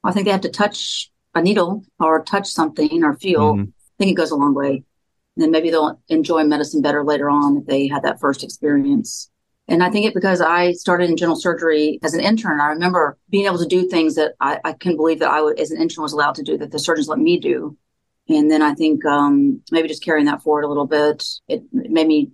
I 0.02 0.10
think 0.10 0.26
they 0.26 0.32
have 0.32 0.40
to 0.40 0.50
touch 0.50 1.08
a 1.36 1.40
needle 1.40 1.84
or 2.00 2.24
touch 2.24 2.48
something 2.48 3.04
or 3.04 3.16
feel. 3.16 3.54
Mm-hmm. 3.54 3.62
I 3.62 3.94
think 3.98 4.10
it 4.10 4.20
goes 4.20 4.32
a 4.32 4.36
long 4.36 4.54
way. 4.54 4.82
And 5.36 5.42
then 5.42 5.52
maybe 5.52 5.70
they'll 5.70 6.00
enjoy 6.08 6.42
medicine 6.42 6.82
better 6.82 7.04
later 7.04 7.30
on 7.30 7.58
if 7.58 7.66
they 7.66 7.86
had 7.86 8.02
that 8.02 8.20
first 8.20 8.42
experience. 8.42 9.30
And 9.68 9.84
I 9.84 9.90
think 9.90 10.04
it 10.04 10.14
because 10.14 10.40
I 10.40 10.72
started 10.72 11.08
in 11.08 11.16
general 11.16 11.36
surgery 11.36 12.00
as 12.02 12.12
an 12.12 12.20
intern. 12.20 12.60
I 12.60 12.66
remember 12.66 13.16
being 13.30 13.46
able 13.46 13.58
to 13.58 13.66
do 13.66 13.88
things 13.88 14.16
that 14.16 14.32
I, 14.40 14.58
I 14.64 14.72
couldn't 14.72 14.96
believe 14.96 15.20
that 15.20 15.30
I 15.30 15.40
would, 15.40 15.60
as 15.60 15.70
an 15.70 15.80
intern 15.80 16.02
was 16.02 16.12
allowed 16.12 16.34
to 16.34 16.42
do 16.42 16.58
that 16.58 16.72
the 16.72 16.80
surgeons 16.80 17.06
let 17.06 17.20
me 17.20 17.38
do. 17.38 17.76
And 18.36 18.50
then 18.50 18.62
I 18.62 18.74
think 18.74 19.04
um, 19.04 19.62
maybe 19.70 19.88
just 19.88 20.04
carrying 20.04 20.26
that 20.26 20.42
forward 20.42 20.64
a 20.64 20.68
little 20.68 20.86
bit, 20.86 21.24
it, 21.48 21.62
made 21.72 22.06
me, 22.06 22.30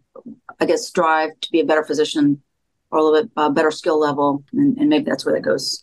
I 0.60 0.66
guess, 0.66 0.86
strive 0.86 1.30
to 1.40 1.50
be 1.50 1.60
a 1.60 1.64
better 1.64 1.84
physician 1.84 2.42
or 2.90 2.98
a 2.98 3.02
little 3.02 3.22
bit 3.22 3.30
uh, 3.36 3.50
better 3.50 3.70
skill 3.70 3.98
level. 3.98 4.44
And, 4.52 4.78
and 4.78 4.88
maybe 4.88 5.04
that's 5.04 5.24
where 5.24 5.34
that 5.34 5.42
goes. 5.42 5.82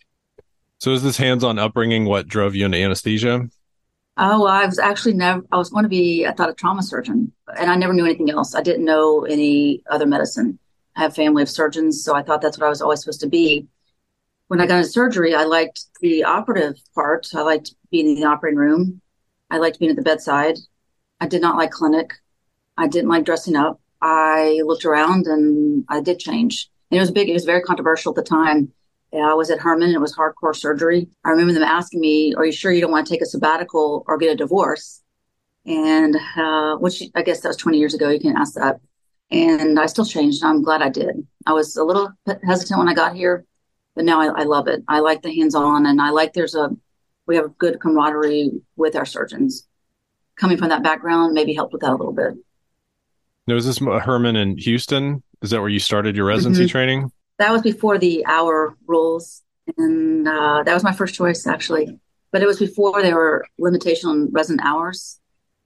So 0.79 0.91
is 0.91 1.03
this 1.03 1.17
hands-on 1.17 1.57
upbringing 1.57 2.05
what 2.05 2.27
drove 2.27 2.55
you 2.55 2.65
into 2.65 2.77
anesthesia? 2.77 3.47
Oh, 4.17 4.43
well, 4.43 4.47
I 4.47 4.65
was 4.65 4.79
actually 4.79 5.13
never, 5.13 5.43
I 5.51 5.57
was 5.57 5.69
going 5.69 5.83
to 5.83 5.89
be, 5.89 6.25
I 6.25 6.31
thought 6.31 6.49
a 6.49 6.53
trauma 6.53 6.83
surgeon 6.83 7.33
and 7.57 7.69
I 7.69 7.75
never 7.75 7.93
knew 7.93 8.05
anything 8.05 8.29
else. 8.29 8.55
I 8.55 8.61
didn't 8.61 8.85
know 8.85 9.25
any 9.25 9.83
other 9.89 10.05
medicine. 10.05 10.57
I 10.95 11.01
have 11.01 11.15
family 11.15 11.43
of 11.43 11.49
surgeons, 11.49 12.03
so 12.03 12.15
I 12.15 12.23
thought 12.23 12.41
that's 12.41 12.57
what 12.57 12.65
I 12.65 12.69
was 12.69 12.81
always 12.81 13.01
supposed 13.01 13.19
to 13.21 13.27
be. 13.27 13.67
When 14.47 14.61
I 14.61 14.67
got 14.67 14.77
into 14.77 14.89
surgery, 14.89 15.35
I 15.35 15.43
liked 15.43 15.85
the 15.99 16.23
operative 16.23 16.75
part. 16.93 17.27
I 17.33 17.41
liked 17.41 17.75
being 17.91 18.07
in 18.07 18.15
the 18.15 18.27
operating 18.27 18.57
room. 18.57 19.01
I 19.49 19.57
liked 19.57 19.79
being 19.79 19.91
at 19.91 19.95
the 19.95 20.03
bedside. 20.03 20.57
I 21.19 21.27
did 21.27 21.41
not 21.41 21.57
like 21.57 21.71
clinic. 21.71 22.13
I 22.77 22.87
didn't 22.87 23.09
like 23.09 23.25
dressing 23.25 23.55
up. 23.55 23.79
I 24.01 24.61
looked 24.65 24.85
around 24.85 25.27
and 25.27 25.85
I 25.89 26.01
did 26.01 26.19
change. 26.19 26.69
And 26.91 26.97
it 26.97 27.01
was 27.01 27.11
big. 27.11 27.29
It 27.29 27.33
was 27.33 27.45
very 27.45 27.61
controversial 27.61 28.11
at 28.11 28.15
the 28.15 28.29
time. 28.29 28.71
I 29.13 29.33
was 29.33 29.49
at 29.49 29.59
Hermann. 29.59 29.91
It 29.91 30.01
was 30.01 30.13
hardcore 30.13 30.55
surgery. 30.55 31.07
I 31.23 31.29
remember 31.29 31.53
them 31.53 31.63
asking 31.63 32.01
me, 32.01 32.33
"Are 32.35 32.45
you 32.45 32.51
sure 32.51 32.73
you 32.73 32.81
don't 32.81 32.91
want 32.91 33.07
to 33.07 33.13
take 33.13 33.21
a 33.21 33.25
sabbatical 33.25 34.03
or 34.07 34.17
get 34.17 34.33
a 34.33 34.35
divorce?" 34.35 35.01
And 35.65 36.17
uh, 36.35 36.75
which 36.77 37.01
I 37.15 37.21
guess 37.21 37.39
that 37.39 37.47
was 37.47 37.57
20 37.57 37.77
years 37.77 37.93
ago. 37.93 38.09
You 38.09 38.19
can 38.19 38.35
ask 38.35 38.55
that 38.55 38.81
and 39.31 39.79
I 39.79 39.85
still 39.87 40.05
changed. 40.05 40.43
I'm 40.43 40.61
glad 40.61 40.81
I 40.81 40.89
did. 40.89 41.25
I 41.45 41.53
was 41.53 41.75
a 41.75 41.83
little 41.83 42.11
hesitant 42.45 42.77
when 42.77 42.89
I 42.89 42.93
got 42.93 43.15
here, 43.15 43.45
but 43.95 44.05
now 44.05 44.21
I, 44.21 44.41
I 44.41 44.43
love 44.43 44.67
it. 44.67 44.83
I 44.87 44.99
like 44.99 45.21
the 45.21 45.35
hands-on, 45.35 45.85
and 45.85 46.01
I 46.01 46.09
like 46.09 46.33
there's 46.33 46.55
a 46.55 46.69
we 47.27 47.35
have 47.35 47.45
a 47.45 47.49
good 47.49 47.79
camaraderie 47.79 48.51
with 48.75 48.95
our 48.95 49.05
surgeons. 49.05 49.67
Coming 50.35 50.57
from 50.57 50.69
that 50.69 50.83
background, 50.83 51.33
maybe 51.33 51.53
helped 51.53 51.73
with 51.73 51.81
that 51.81 51.91
a 51.91 51.95
little 51.95 52.13
bit. 52.13 52.33
Now, 53.47 53.55
is 53.55 53.65
this 53.65 53.79
Hermann 53.79 54.35
in 54.35 54.57
Houston? 54.57 55.23
Is 55.41 55.51
that 55.51 55.59
where 55.59 55.69
you 55.69 55.79
started 55.79 56.15
your 56.15 56.25
residency 56.25 56.63
mm-hmm. 56.63 56.69
training? 56.69 57.11
That 57.37 57.51
was 57.51 57.61
before 57.61 57.97
the 57.97 58.25
hour 58.25 58.75
rules, 58.87 59.43
and 59.77 60.27
uh, 60.27 60.63
that 60.63 60.73
was 60.73 60.83
my 60.83 60.93
first 60.93 61.15
choice 61.15 61.45
actually. 61.45 61.99
But 62.31 62.41
it 62.41 62.47
was 62.47 62.59
before 62.59 63.01
there 63.01 63.15
were 63.15 63.45
limitation 63.57 64.09
on 64.09 64.31
resident 64.31 64.65
hours. 64.65 65.19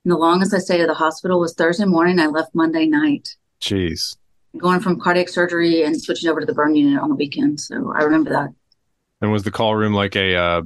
And 0.03 0.11
the 0.11 0.17
longest 0.17 0.53
I 0.53 0.59
stayed 0.59 0.81
at 0.81 0.87
the 0.87 0.93
hospital 0.93 1.39
was 1.39 1.53
Thursday 1.53 1.85
morning. 1.85 2.19
I 2.19 2.27
left 2.27 2.53
Monday 2.53 2.85
night. 2.85 3.35
Jeez. 3.61 4.15
Going 4.57 4.79
from 4.79 4.99
cardiac 4.99 5.29
surgery 5.29 5.83
and 5.83 5.99
switching 5.99 6.29
over 6.29 6.39
to 6.39 6.45
the 6.45 6.53
burn 6.53 6.75
unit 6.75 7.01
on 7.01 7.09
the 7.09 7.15
weekend. 7.15 7.59
So 7.59 7.93
I 7.95 8.03
remember 8.03 8.29
that. 8.31 8.49
And 9.21 9.31
was 9.31 9.43
the 9.43 9.51
call 9.51 9.75
room 9.75 9.93
like 9.93 10.15
a 10.15 10.35
uh, 10.35 10.61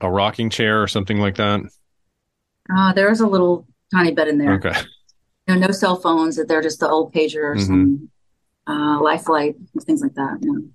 a 0.00 0.10
rocking 0.10 0.50
chair 0.50 0.82
or 0.82 0.88
something 0.88 1.18
like 1.18 1.36
that? 1.36 1.60
Uh, 2.74 2.92
there 2.92 3.08
was 3.08 3.20
a 3.20 3.26
little 3.26 3.66
tiny 3.92 4.12
bed 4.12 4.28
in 4.28 4.38
there. 4.38 4.54
Okay. 4.54 4.74
You 5.46 5.54
know, 5.54 5.66
no 5.66 5.72
cell 5.72 5.96
phones. 5.96 6.36
That 6.36 6.48
they're 6.48 6.62
just 6.62 6.80
the 6.80 6.88
old 6.88 7.14
pagers 7.14 7.68
mm-hmm. 7.68 7.72
and 7.72 8.08
uh, 8.66 9.82
things 9.84 10.02
like 10.02 10.14
that. 10.14 10.38
Yeah. 10.40 10.68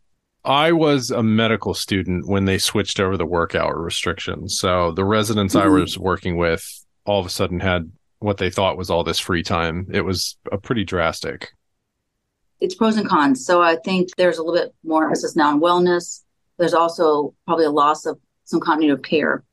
I 0.43 0.71
was 0.71 1.11
a 1.11 1.21
medical 1.21 1.73
student 1.73 2.27
when 2.27 2.45
they 2.45 2.57
switched 2.57 2.99
over 2.99 3.15
the 3.15 3.25
work 3.25 3.53
hour 3.53 3.79
restrictions. 3.79 4.57
So 4.57 4.91
the 4.91 5.05
residents 5.05 5.53
mm-hmm. 5.53 5.67
I 5.67 5.79
was 5.79 5.99
working 5.99 6.37
with 6.37 6.65
all 7.05 7.19
of 7.19 7.25
a 7.25 7.29
sudden 7.29 7.59
had 7.59 7.91
what 8.19 8.37
they 8.37 8.49
thought 8.49 8.77
was 8.77 8.89
all 8.89 9.03
this 9.03 9.19
free 9.19 9.43
time. 9.43 9.87
It 9.91 10.01
was 10.01 10.37
a 10.51 10.57
pretty 10.57 10.83
drastic. 10.83 11.51
It's 12.59 12.75
pros 12.75 12.97
and 12.97 13.07
cons. 13.07 13.45
So 13.45 13.61
I 13.61 13.75
think 13.75 14.09
there's 14.17 14.37
a 14.37 14.43
little 14.43 14.59
bit 14.59 14.73
more 14.83 15.03
emphasis 15.05 15.35
now 15.35 15.49
on 15.49 15.59
wellness. 15.59 16.23
There's 16.57 16.75
also 16.75 17.33
probably 17.45 17.65
a 17.65 17.71
loss 17.71 18.05
of 18.05 18.19
some 18.51 18.59
continuity 18.59 18.93
of 18.93 19.01
care. 19.01 19.43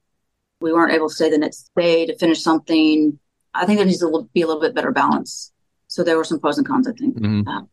We 0.61 0.73
weren't 0.73 0.93
able 0.93 1.09
to 1.09 1.15
stay 1.15 1.31
the 1.31 1.39
next 1.39 1.71
day 1.77 2.07
to 2.07 2.19
finish 2.19 2.43
something. 2.43 3.19
I 3.55 3.65
think 3.65 3.79
there 3.79 3.87
needs 3.87 4.01
to 4.01 4.29
be 4.35 4.43
a 4.43 4.47
little 4.47 4.61
bit 4.61 4.75
better 4.75 4.93
balance. 4.93 5.53
So 5.87 6.05
there 6.05 6.17
were 6.17 6.25
some 6.25 6.41
pros 6.41 6.59
and 6.59 6.67
cons, 6.67 6.87
I 6.87 6.93
think. 6.93 7.17
Mm-hmm. 7.17 7.65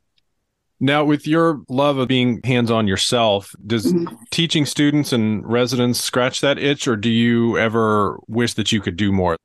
Now, 0.79 1.05
with 1.05 1.25
your 1.25 1.61
love 1.69 1.97
of 1.97 2.07
being 2.07 2.41
hands 2.43 2.69
on 2.69 2.87
yourself, 2.87 3.55
does 3.65 3.93
mm-hmm. 3.93 4.13
teaching 4.29 4.65
students 4.65 5.13
and 5.13 5.45
residents 5.45 6.01
scratch 6.01 6.41
that 6.41 6.59
itch, 6.59 6.87
or 6.87 6.95
do 6.95 7.09
you 7.09 7.57
ever 7.57 8.19
wish 8.27 8.53
that 8.53 8.71
you 8.71 8.81
could 8.81 8.97
do 8.97 9.11
more? 9.11 9.37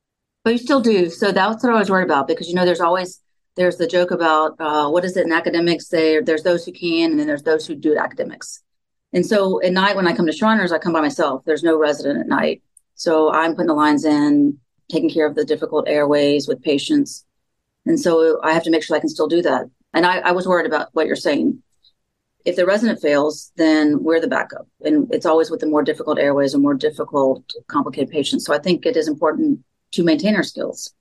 But 0.45 0.53
you 0.53 0.59
still 0.59 0.81
do. 0.81 1.09
So 1.09 1.33
that's 1.33 1.63
what 1.63 1.73
I 1.73 1.79
was 1.79 1.91
worried 1.91 2.05
about 2.05 2.27
because, 2.27 2.49
you 2.49 2.55
know, 2.55 2.65
there's 2.65 2.81
always 2.81 3.21
there's 3.57 3.77
the 3.77 3.87
joke 3.87 4.11
about 4.11 4.57
uh, 4.59 4.89
what 4.89 5.05
is 5.05 5.17
it 5.17 5.27
in 5.27 5.33
academics? 5.33 5.89
They, 5.89 6.21
there's 6.21 6.43
those 6.43 6.65
who 6.65 6.73
can, 6.73 7.11
and 7.11 7.21
then 7.21 7.27
there's 7.27 7.43
those 7.43 7.67
who 7.67 7.75
do 7.75 7.97
academics. 7.97 8.63
And 9.13 9.27
so 9.27 9.61
at 9.63 9.73
night, 9.73 9.97
when 9.97 10.07
I 10.07 10.15
come 10.15 10.27
to 10.27 10.33
Shriners, 10.33 10.73
I 10.73 10.79
come 10.79 10.93
by 10.93 11.01
myself. 11.01 11.43
There's 11.45 11.63
no 11.63 11.79
resident 11.79 12.21
at 12.21 12.29
night. 12.29 12.63
So 12.95 13.33
I'm 13.33 13.53
putting 13.53 13.67
the 13.67 13.75
lines 13.75 14.05
in, 14.05 14.59
taking 14.91 15.11
care 15.11 15.27
of 15.27 15.35
the 15.35 15.45
difficult 15.45 15.89
airways 15.89 16.47
with 16.47 16.63
patients. 16.63 17.25
And 17.87 17.99
so 17.99 18.41
I 18.43 18.53
have 18.53 18.65
to 18.65 18.71
make 18.71 18.83
sure 18.83 18.97
I 18.97 19.01
can 19.01 19.09
still 19.09 19.27
do 19.27 19.43
that. 19.43 19.67
And 19.93 20.07
I, 20.07 20.19
I 20.19 20.33
was 20.33 20.47
worried 20.47 20.67
about 20.67 20.89
what 20.93 21.07
you're 21.07 21.17
saying. 21.17 21.63
If 22.45 22.57
the 22.57 22.67
resident 22.67 23.01
fails, 23.01 23.53
then 23.57 24.03
we're 24.03 24.21
the 24.21 24.29
backup. 24.29 24.67
And 24.83 25.13
it's 25.13 25.27
always 25.27 25.51
with 25.51 25.61
the 25.61 25.67
more 25.67 25.83
difficult 25.83 26.19
airways 26.19 26.55
and 26.55 26.63
more 26.63 26.75
difficult, 26.75 27.53
complicated 27.67 28.11
patients. 28.11 28.45
So 28.45 28.55
I 28.55 28.59
think 28.59 28.87
it 28.87 28.97
is 28.97 29.09
important 29.09 29.61
to 29.93 30.05
maintain 30.05 30.37
our 30.37 30.43
skills. 30.43 30.93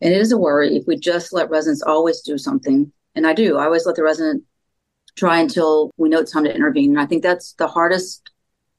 And 0.00 0.12
it 0.12 0.20
is 0.20 0.32
a 0.32 0.38
worry 0.38 0.76
if 0.76 0.84
we 0.86 0.96
just 0.96 1.32
let 1.32 1.48
residents 1.48 1.82
always 1.82 2.20
do 2.22 2.36
something. 2.36 2.92
And 3.14 3.26
I 3.26 3.34
do. 3.34 3.56
I 3.56 3.66
always 3.66 3.86
let 3.86 3.96
the 3.96 4.02
resident 4.02 4.42
try 5.16 5.38
until 5.38 5.90
we 5.96 6.08
know 6.08 6.20
it's 6.20 6.32
time 6.32 6.44
to 6.44 6.54
intervene. 6.54 6.90
And 6.90 7.00
I 7.00 7.06
think 7.06 7.22
that's 7.22 7.52
the 7.54 7.66
hardest 7.66 8.30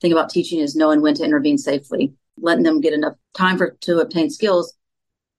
thing 0.02 0.12
about 0.12 0.30
teaching 0.30 0.60
is 0.60 0.76
knowing 0.76 1.02
when 1.02 1.16
to 1.16 1.24
intervene 1.24 1.58
safely, 1.58 2.14
letting 2.38 2.64
them 2.64 2.82
get 2.82 2.94
enough 2.94 3.14
time 3.36 3.58
for 3.58 3.78
to 3.82 4.00
obtain 4.00 4.30
skills, 4.30 4.74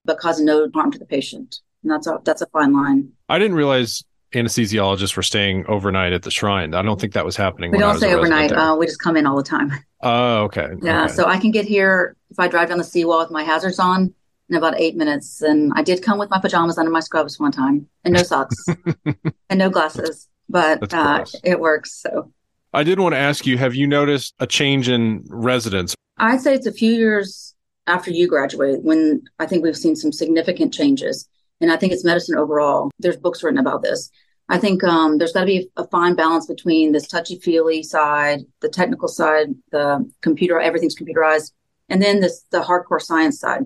but 0.04 0.18
causing 0.18 0.46
no 0.46 0.68
harm 0.74 0.90
to 0.92 0.98
the 0.98 1.06
patient. 1.06 1.60
And 1.82 1.92
that's 1.92 2.06
a 2.06 2.18
that's 2.24 2.42
a 2.42 2.46
fine 2.46 2.72
line. 2.72 3.10
I 3.28 3.38
didn't 3.38 3.56
realize 3.56 4.02
anesthesiologists 4.34 5.16
were 5.16 5.22
staying 5.22 5.64
overnight 5.68 6.12
at 6.12 6.22
the 6.22 6.30
shrine. 6.30 6.74
I 6.74 6.82
don't 6.82 7.00
think 7.00 7.12
that 7.12 7.24
was 7.24 7.36
happening. 7.36 7.70
We 7.70 7.78
don't 7.78 7.96
stay 7.96 8.14
overnight. 8.14 8.52
Uh, 8.52 8.76
we 8.78 8.86
just 8.86 9.00
come 9.00 9.16
in 9.16 9.26
all 9.26 9.36
the 9.36 9.42
time. 9.42 9.72
Oh, 10.00 10.42
okay. 10.44 10.68
Yeah. 10.82 11.04
Okay. 11.04 11.12
So 11.14 11.26
I 11.26 11.38
can 11.38 11.50
get 11.50 11.64
here 11.64 12.16
if 12.30 12.38
I 12.38 12.48
drive 12.48 12.68
down 12.68 12.78
the 12.78 12.84
seawall 12.84 13.20
with 13.20 13.30
my 13.30 13.42
hazards 13.42 13.78
on 13.78 14.12
in 14.50 14.56
about 14.56 14.78
eight 14.78 14.96
minutes. 14.96 15.40
And 15.40 15.72
I 15.76 15.82
did 15.82 16.02
come 16.02 16.18
with 16.18 16.30
my 16.30 16.38
pajamas 16.38 16.78
under 16.78 16.90
my 16.90 17.00
scrubs 17.00 17.38
one 17.38 17.52
time 17.52 17.88
and 18.04 18.14
no 18.14 18.22
socks 18.22 18.56
and 19.04 19.58
no 19.58 19.70
glasses, 19.70 20.28
but 20.48 20.92
uh, 20.92 21.24
it 21.42 21.60
works. 21.60 21.92
So 22.00 22.32
I 22.72 22.82
did 22.82 22.98
want 22.98 23.14
to 23.14 23.18
ask 23.18 23.46
you 23.46 23.58
have 23.58 23.74
you 23.74 23.86
noticed 23.86 24.34
a 24.38 24.46
change 24.46 24.88
in 24.88 25.24
residents? 25.28 25.94
I'd 26.18 26.40
say 26.40 26.54
it's 26.54 26.66
a 26.66 26.72
few 26.72 26.92
years 26.92 27.54
after 27.86 28.10
you 28.10 28.28
graduate 28.28 28.82
when 28.82 29.22
I 29.38 29.46
think 29.46 29.62
we've 29.62 29.76
seen 29.76 29.96
some 29.96 30.12
significant 30.12 30.72
changes. 30.72 31.28
And 31.60 31.70
I 31.70 31.76
think 31.76 31.92
it's 31.92 32.04
medicine 32.04 32.36
overall. 32.36 32.90
There's 32.98 33.16
books 33.16 33.42
written 33.42 33.58
about 33.58 33.82
this. 33.82 34.10
I 34.48 34.58
think 34.58 34.84
um, 34.84 35.18
there's 35.18 35.32
got 35.32 35.40
to 35.40 35.46
be 35.46 35.70
a 35.76 35.86
fine 35.88 36.14
balance 36.14 36.46
between 36.46 36.92
this 36.92 37.06
touchy 37.06 37.38
feely 37.38 37.82
side, 37.82 38.40
the 38.60 38.68
technical 38.68 39.08
side, 39.08 39.54
the 39.72 40.08
computer, 40.20 40.60
everything's 40.60 40.96
computerized, 40.96 41.52
and 41.88 42.02
then 42.02 42.20
this 42.20 42.44
the 42.50 42.60
hardcore 42.60 43.00
science 43.00 43.40
side. 43.40 43.64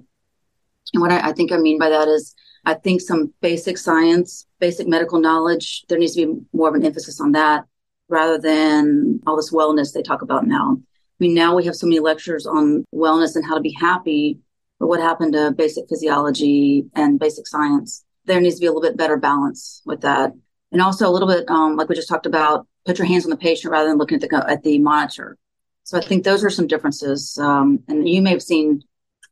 And 0.95 1.03
what 1.03 1.11
I, 1.11 1.31
I 1.31 1.33
think 1.33 1.51
I 1.51 1.57
mean 1.57 1.79
by 1.79 1.89
that 1.89 2.07
is 2.07 2.35
I 2.69 2.75
think 2.75 3.01
some 3.01 3.33
basic 3.41 3.79
science, 3.79 4.47
basic 4.59 4.87
medical 4.87 5.19
knowledge, 5.19 5.85
there 5.89 5.99
needs 5.99 6.15
to 6.17 6.27
be 6.27 6.41
more 6.53 6.69
of 6.69 6.75
an 6.75 6.85
emphasis 6.85 7.19
on 7.19 7.33
that 7.33 7.65
rather 8.11 8.37
than 8.39 9.21
all 9.27 9.37
this 9.37 9.51
wellness 9.51 9.95
they 9.95 10.03
talk 10.03 10.21
about 10.21 10.47
now. 10.47 10.77
I 10.79 11.19
mean, 11.19 11.33
now 11.33 11.57
we 11.57 11.65
have 11.65 11.75
so 11.75 11.87
many 11.87 11.99
lectures 11.99 12.47
on 12.47 12.85
wellness 12.95 13.37
and 13.37 13.45
how 13.47 13.55
to 13.55 13.63
be 13.63 13.73
happy, 13.73 14.41
but 14.79 14.89
what 14.89 15.01
happened 15.01 15.33
to 15.33 15.51
basic 15.53 15.89
physiology 15.89 16.85
and 16.95 17.19
basic 17.19 17.47
science? 17.47 18.05
There 18.27 18.39
needs 18.39 18.57
to 18.57 18.61
be 18.61 18.67
a 18.67 18.71
little 18.71 18.83
bit 18.83 18.99
better 18.99 19.17
balance 19.17 19.81
with 19.87 20.03
that 20.03 20.35
and 20.71 20.83
also 20.83 21.09
a 21.09 21.11
little 21.11 21.29
bit 21.29 21.49
um, 21.49 21.75
like 21.77 21.89
we 21.89 21.95
just 21.95 22.09
talked 22.09 22.27
about 22.27 22.67
put 22.85 22.99
your 22.99 23.07
hands 23.07 23.25
on 23.25 23.31
the 23.31 23.37
patient 23.39 23.73
rather 23.73 23.89
than 23.89 23.97
looking 23.97 24.23
at 24.23 24.29
the 24.29 24.45
at 24.47 24.63
the 24.63 24.79
monitor 24.79 25.39
so 25.85 25.97
i 25.97 26.01
think 26.01 26.25
those 26.25 26.45
are 26.45 26.51
some 26.51 26.67
differences 26.67 27.39
um, 27.39 27.83
and 27.89 28.09
you 28.09 28.21
may 28.21 28.31
have 28.31 28.43
seen 28.43 28.83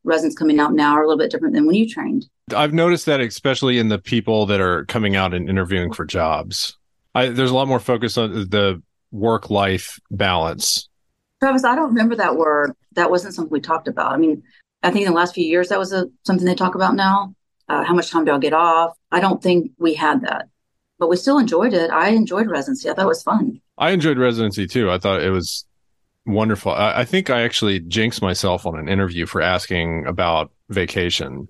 residents 0.04 0.36
coming 0.36 0.58
out 0.58 0.72
now 0.72 0.94
are 0.94 1.02
a 1.02 1.06
little 1.06 1.18
bit 1.18 1.30
different 1.30 1.54
than 1.54 1.66
when 1.66 1.74
you 1.74 1.88
trained 1.88 2.26
i've 2.54 2.72
noticed 2.72 3.06
that 3.06 3.20
especially 3.20 3.78
in 3.78 3.88
the 3.88 3.98
people 3.98 4.46
that 4.46 4.60
are 4.60 4.84
coming 4.86 5.16
out 5.16 5.34
and 5.34 5.48
interviewing 5.48 5.92
for 5.92 6.04
jobs 6.04 6.76
I, 7.14 7.28
there's 7.28 7.50
a 7.50 7.54
lot 7.54 7.68
more 7.68 7.80
focus 7.80 8.18
on 8.18 8.32
the 8.32 8.82
work 9.10 9.50
life 9.50 9.98
balance 10.10 10.88
travis 11.40 11.64
i 11.64 11.74
don't 11.74 11.88
remember 11.88 12.16
that 12.16 12.36
word 12.36 12.72
that 12.92 13.10
wasn't 13.10 13.34
something 13.34 13.52
we 13.52 13.60
talked 13.60 13.88
about 13.88 14.12
i 14.12 14.16
mean 14.16 14.42
i 14.82 14.90
think 14.90 15.06
in 15.06 15.12
the 15.12 15.16
last 15.16 15.34
few 15.34 15.46
years 15.46 15.68
that 15.68 15.78
was 15.78 15.92
a, 15.92 16.06
something 16.24 16.46
they 16.46 16.54
talk 16.54 16.74
about 16.74 16.94
now 16.94 17.34
uh, 17.68 17.82
how 17.82 17.94
much 17.94 18.10
time 18.10 18.24
do 18.24 18.32
i 18.32 18.38
get 18.38 18.52
off 18.52 18.96
i 19.10 19.20
don't 19.20 19.42
think 19.42 19.70
we 19.78 19.94
had 19.94 20.22
that 20.22 20.48
but 20.98 21.08
we 21.08 21.16
still 21.16 21.38
enjoyed 21.38 21.74
it. 21.74 21.90
I 21.90 22.10
enjoyed 22.10 22.48
residency. 22.48 22.88
I 22.88 22.94
thought 22.94 23.04
it 23.04 23.08
was 23.08 23.22
fun. 23.22 23.60
I 23.78 23.90
enjoyed 23.90 24.18
residency 24.18 24.66
too. 24.66 24.90
I 24.90 24.98
thought 24.98 25.22
it 25.22 25.30
was 25.30 25.64
wonderful. 26.24 26.72
I, 26.72 27.00
I 27.00 27.04
think 27.04 27.30
I 27.30 27.42
actually 27.42 27.80
jinxed 27.80 28.22
myself 28.22 28.66
on 28.66 28.78
an 28.78 28.88
interview 28.88 29.26
for 29.26 29.42
asking 29.42 30.06
about 30.06 30.50
vacation. 30.70 31.48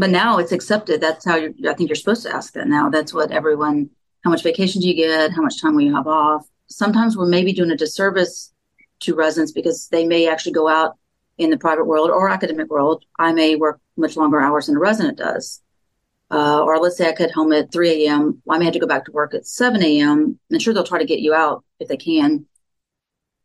But 0.00 0.10
now 0.10 0.38
it's 0.38 0.52
accepted. 0.52 1.00
That's 1.00 1.24
how 1.24 1.36
you 1.36 1.54
I 1.68 1.74
think 1.74 1.88
you're 1.88 1.96
supposed 1.96 2.24
to 2.24 2.34
ask 2.34 2.54
that 2.54 2.68
now. 2.68 2.88
That's 2.88 3.12
what 3.12 3.30
everyone, 3.30 3.90
how 4.24 4.30
much 4.30 4.42
vacation 4.42 4.80
do 4.80 4.88
you 4.88 4.94
get? 4.94 5.32
How 5.32 5.42
much 5.42 5.60
time 5.60 5.74
will 5.74 5.82
you 5.82 5.94
have 5.94 6.06
off? 6.06 6.46
Sometimes 6.68 7.16
we're 7.16 7.26
maybe 7.26 7.52
doing 7.52 7.70
a 7.70 7.76
disservice 7.76 8.52
to 9.00 9.14
residents 9.14 9.52
because 9.52 9.88
they 9.88 10.06
may 10.06 10.28
actually 10.28 10.52
go 10.52 10.68
out 10.68 10.96
in 11.38 11.50
the 11.50 11.58
private 11.58 11.84
world 11.84 12.10
or 12.10 12.28
academic 12.28 12.70
world. 12.70 13.04
I 13.18 13.32
may 13.32 13.56
work 13.56 13.80
much 13.96 14.16
longer 14.16 14.40
hours 14.40 14.66
than 14.66 14.76
a 14.76 14.80
resident 14.80 15.18
does 15.18 15.60
uh, 16.30 16.62
or 16.62 16.78
let's 16.78 16.96
say 16.96 17.08
I 17.08 17.12
get 17.12 17.32
home 17.32 17.52
at 17.52 17.72
3 17.72 18.06
a.m. 18.06 18.40
Well, 18.44 18.56
I 18.56 18.58
may 18.58 18.64
have 18.66 18.74
to 18.74 18.80
go 18.80 18.86
back 18.86 19.04
to 19.06 19.12
work 19.12 19.34
at 19.34 19.46
7 19.46 19.82
a.m. 19.82 20.38
I'm 20.50 20.58
sure 20.58 20.72
they'll 20.72 20.84
try 20.84 20.98
to 20.98 21.04
get 21.04 21.20
you 21.20 21.34
out 21.34 21.64
if 21.80 21.88
they 21.88 21.96
can. 21.96 22.46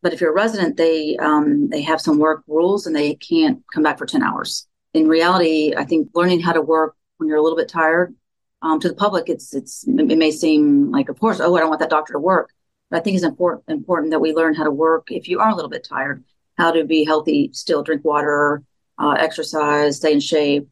But 0.02 0.14
if 0.14 0.22
you're 0.22 0.32
a 0.32 0.36
resident, 0.36 0.78
they 0.78 1.18
um, 1.18 1.70
they 1.70 1.82
have 1.82 2.00
some 2.00 2.20
work 2.20 2.44
rules 2.48 2.86
and 2.86 2.96
they 2.96 3.16
can't 3.16 3.64
come 3.74 3.84
back 3.84 3.98
for 3.98 4.06
10 4.06 4.22
hours. 4.22 4.68
In 4.96 5.10
reality, 5.10 5.74
I 5.76 5.84
think 5.84 6.10
learning 6.14 6.40
how 6.40 6.54
to 6.54 6.62
work 6.62 6.96
when 7.18 7.28
you're 7.28 7.38
a 7.38 7.42
little 7.42 7.58
bit 7.58 7.68
tired 7.68 8.16
um, 8.62 8.80
to 8.80 8.88
the 8.88 8.96
public, 8.96 9.28
it's 9.28 9.54
it's 9.54 9.86
it 9.88 10.18
may 10.18 10.32
seem 10.32 10.90
like, 10.90 11.10
of 11.10 11.20
course, 11.20 11.42
oh, 11.42 11.56
I 11.56 11.60
don't 11.60 11.70
want 11.70 11.82
that 11.82 11.90
doctor 11.90 12.14
to 12.14 12.20
work. 12.20 12.50
But 12.90 12.98
I 12.98 13.00
think 13.02 13.16
it's 13.16 13.26
important 13.26 13.66
important 13.68 14.12
that 14.12 14.22
we 14.22 14.34
learn 14.34 14.56
how 14.56 14.64
to 14.64 14.72
work 14.72 15.08
if 15.12 15.28
you 15.28 15.40
are 15.42 15.50
a 15.50 15.56
little 15.56 15.70
bit 15.70 15.84
tired, 15.84 16.24
how 16.58 16.72
to 16.72 16.86
be 16.86 17.04
healthy, 17.04 17.50
still 17.52 17.84
drink 17.84 18.06
water, 18.06 18.64
uh, 18.98 19.16
exercise, 19.20 19.98
stay 19.98 20.14
in 20.14 20.22
shape, 20.22 20.70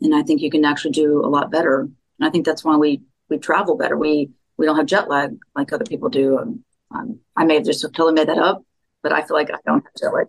and 0.00 0.14
I 0.14 0.22
think 0.22 0.42
you 0.42 0.50
can 0.50 0.64
actually 0.64 0.92
do 0.92 1.24
a 1.24 1.28
lot 1.28 1.50
better. 1.50 1.80
And 1.80 2.28
I 2.28 2.30
think 2.30 2.46
that's 2.46 2.62
why 2.64 2.76
we 2.76 3.02
we 3.28 3.38
travel 3.38 3.76
better. 3.76 3.96
We 3.96 4.30
we 4.58 4.66
don't 4.66 4.76
have 4.76 4.86
jet 4.86 5.08
lag 5.08 5.36
like 5.56 5.72
other 5.72 5.84
people 5.84 6.08
do. 6.08 6.38
Um, 6.38 6.64
um, 6.92 7.18
I 7.36 7.44
may 7.44 7.54
have 7.54 7.64
just 7.64 7.82
totally 7.82 8.12
made 8.12 8.28
that 8.28 8.38
up, 8.38 8.64
but 9.02 9.12
I 9.12 9.22
feel 9.24 9.36
like 9.36 9.50
I 9.50 9.58
don't 9.66 9.84
have 9.84 9.94
jet 9.98 10.14
lag. 10.14 10.28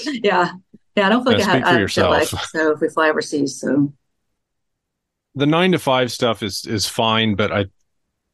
yeah, 0.24 0.52
yeah, 0.96 1.06
I 1.06 1.08
don't 1.08 1.24
feel 1.24 1.32
like 1.32 1.64
I 1.64 1.78
have, 1.78 1.88
jet 1.88 2.08
lag. 2.08 2.26
So 2.26 2.72
if 2.72 2.80
we 2.80 2.88
fly 2.88 3.08
overseas, 3.08 3.60
so 3.60 3.92
the 5.34 5.46
nine 5.46 5.72
to 5.72 5.78
five 5.78 6.12
stuff 6.12 6.42
is 6.42 6.64
is 6.66 6.86
fine, 6.86 7.34
but 7.34 7.52
I 7.52 7.66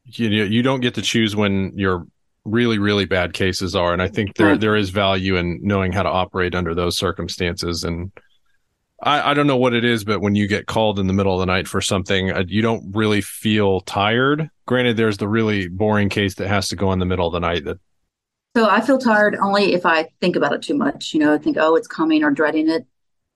you 0.04 0.30
know 0.30 0.44
you 0.44 0.62
don't 0.62 0.80
get 0.80 0.94
to 0.94 1.02
choose 1.02 1.36
when 1.36 1.72
your 1.76 2.06
really 2.44 2.78
really 2.78 3.04
bad 3.04 3.32
cases 3.32 3.76
are, 3.76 3.92
and 3.92 4.02
I 4.02 4.08
think 4.08 4.36
there 4.36 4.56
there 4.56 4.76
is 4.76 4.90
value 4.90 5.36
in 5.36 5.60
knowing 5.62 5.92
how 5.92 6.02
to 6.02 6.08
operate 6.08 6.54
under 6.54 6.74
those 6.74 6.96
circumstances 6.96 7.84
and 7.84 8.10
I, 9.02 9.30
I 9.30 9.34
don't 9.34 9.46
know 9.46 9.56
what 9.56 9.74
it 9.74 9.84
is, 9.84 10.04
but 10.04 10.20
when 10.20 10.34
you 10.34 10.48
get 10.48 10.66
called 10.66 10.98
in 10.98 11.06
the 11.06 11.12
middle 11.12 11.34
of 11.34 11.40
the 11.40 11.46
night 11.46 11.68
for 11.68 11.80
something, 11.80 12.32
uh, 12.32 12.44
you 12.46 12.62
don't 12.62 12.94
really 12.94 13.20
feel 13.20 13.80
tired. 13.80 14.50
Granted, 14.66 14.96
there's 14.96 15.18
the 15.18 15.28
really 15.28 15.68
boring 15.68 16.08
case 16.08 16.34
that 16.36 16.48
has 16.48 16.68
to 16.68 16.76
go 16.76 16.92
in 16.92 16.98
the 16.98 17.06
middle 17.06 17.26
of 17.26 17.32
the 17.32 17.40
night. 17.40 17.64
That 17.64 17.78
so 18.58 18.68
I 18.68 18.80
feel 18.80 18.98
tired 18.98 19.36
only 19.40 19.72
if 19.72 19.86
I 19.86 20.08
think 20.20 20.34
about 20.34 20.52
it 20.52 20.62
too 20.62 20.74
much. 20.74 21.14
You 21.14 21.20
know, 21.20 21.32
I 21.32 21.38
think, 21.38 21.56
oh, 21.60 21.76
it's 21.76 21.86
coming 21.86 22.24
or 22.24 22.32
dreading 22.32 22.68
it. 22.68 22.84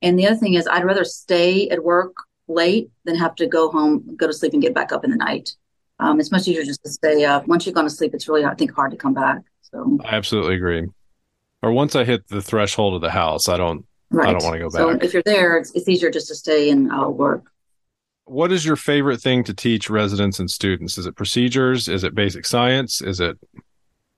And 0.00 0.18
the 0.18 0.26
other 0.26 0.34
thing 0.34 0.54
is, 0.54 0.66
I'd 0.66 0.84
rather 0.84 1.04
stay 1.04 1.68
at 1.68 1.84
work 1.84 2.16
late 2.48 2.90
than 3.04 3.14
have 3.14 3.36
to 3.36 3.46
go 3.46 3.70
home, 3.70 4.16
go 4.16 4.26
to 4.26 4.32
sleep, 4.32 4.52
and 4.52 4.60
get 4.60 4.74
back 4.74 4.90
up 4.90 5.04
in 5.04 5.12
the 5.12 5.16
night. 5.16 5.54
Um, 6.00 6.18
it's 6.18 6.32
much 6.32 6.48
easier 6.48 6.64
just 6.64 6.82
to 6.82 6.90
stay 6.90 7.24
up. 7.24 7.46
Once 7.46 7.64
you've 7.66 7.76
gone 7.76 7.84
to 7.84 7.90
sleep, 7.90 8.14
it's 8.14 8.26
really, 8.26 8.44
I 8.44 8.54
think, 8.54 8.74
hard 8.74 8.90
to 8.90 8.96
come 8.96 9.14
back. 9.14 9.42
So 9.60 10.00
I 10.04 10.16
absolutely 10.16 10.56
agree. 10.56 10.88
Or 11.62 11.70
once 11.70 11.94
I 11.94 12.02
hit 12.02 12.26
the 12.26 12.42
threshold 12.42 12.94
of 12.94 13.00
the 13.00 13.10
house, 13.10 13.48
I 13.48 13.56
don't 13.56 13.86
Right. 14.10 14.28
I 14.28 14.32
don't 14.32 14.42
want 14.42 14.54
to 14.54 14.58
go 14.58 14.70
back. 14.70 14.78
So 14.78 15.06
if 15.06 15.14
you're 15.14 15.22
there, 15.24 15.56
it's, 15.56 15.70
it's 15.74 15.88
easier 15.88 16.10
just 16.10 16.28
to 16.28 16.34
stay 16.34 16.68
and 16.70 16.92
uh, 16.92 17.08
work. 17.08 17.44
What 18.24 18.52
is 18.52 18.64
your 18.66 18.76
favorite 18.76 19.20
thing 19.22 19.42
to 19.44 19.54
teach 19.54 19.88
residents 19.88 20.38
and 20.38 20.50
students? 20.50 20.98
Is 20.98 21.06
it 21.06 21.16
procedures? 21.16 21.88
Is 21.88 22.04
it 22.04 22.14
basic 22.14 22.44
science? 22.44 23.00
Is 23.00 23.20
it? 23.20 23.38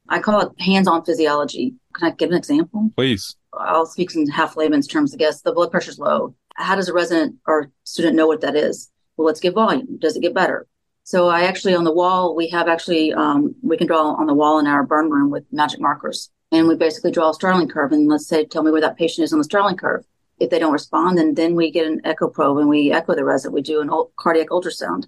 I 0.08 0.20
call 0.20 0.40
it 0.40 0.60
hands-on 0.60 1.04
physiology. 1.04 1.74
Can 1.94 2.08
I 2.08 2.14
give 2.14 2.30
an 2.30 2.36
example? 2.36 2.90
Please. 2.96 3.36
I'll 3.52 3.86
speak 3.86 4.14
in 4.14 4.28
half 4.28 4.56
layman's 4.56 4.86
terms. 4.86 5.14
I 5.14 5.16
guess 5.16 5.40
the 5.40 5.52
blood 5.52 5.70
pressure's 5.70 5.98
low. 5.98 6.34
how 6.56 6.76
does 6.76 6.88
a 6.88 6.92
resident 6.92 7.36
or 7.46 7.70
student 7.84 8.16
know 8.16 8.26
what 8.26 8.40
that 8.42 8.56
is? 8.56 8.90
Well, 9.16 9.26
let's 9.26 9.40
get 9.40 9.54
volume. 9.54 9.98
Does 9.98 10.16
it 10.16 10.22
get 10.22 10.34
better? 10.34 10.66
So 11.04 11.28
I 11.28 11.42
actually 11.42 11.74
on 11.74 11.84
the 11.84 11.92
wall 11.92 12.34
we 12.34 12.48
have 12.48 12.66
actually 12.66 13.12
um, 13.12 13.54
we 13.62 13.76
can 13.76 13.86
draw 13.86 14.14
on 14.14 14.26
the 14.26 14.34
wall 14.34 14.58
in 14.58 14.66
our 14.66 14.82
burn 14.82 15.10
room 15.10 15.30
with 15.30 15.44
magic 15.52 15.78
markers, 15.80 16.30
and 16.50 16.66
we 16.66 16.76
basically 16.76 17.10
draw 17.10 17.30
a 17.30 17.34
Starling 17.34 17.68
curve. 17.68 17.92
And 17.92 18.08
let's 18.08 18.26
say, 18.26 18.44
tell 18.44 18.62
me 18.62 18.70
where 18.70 18.80
that 18.80 18.96
patient 18.96 19.24
is 19.24 19.32
on 19.32 19.38
the 19.38 19.44
Starling 19.44 19.76
curve. 19.76 20.04
If 20.38 20.50
they 20.50 20.58
don't 20.58 20.72
respond, 20.72 21.18
then 21.18 21.34
then 21.34 21.54
we 21.54 21.70
get 21.70 21.86
an 21.86 22.00
echo 22.04 22.28
probe 22.28 22.58
and 22.58 22.68
we 22.68 22.90
echo 22.90 23.14
the 23.14 23.24
resident. 23.24 23.54
We 23.54 23.62
do 23.62 23.80
an 23.82 23.90
cardiac 24.18 24.48
ultrasound, 24.48 25.04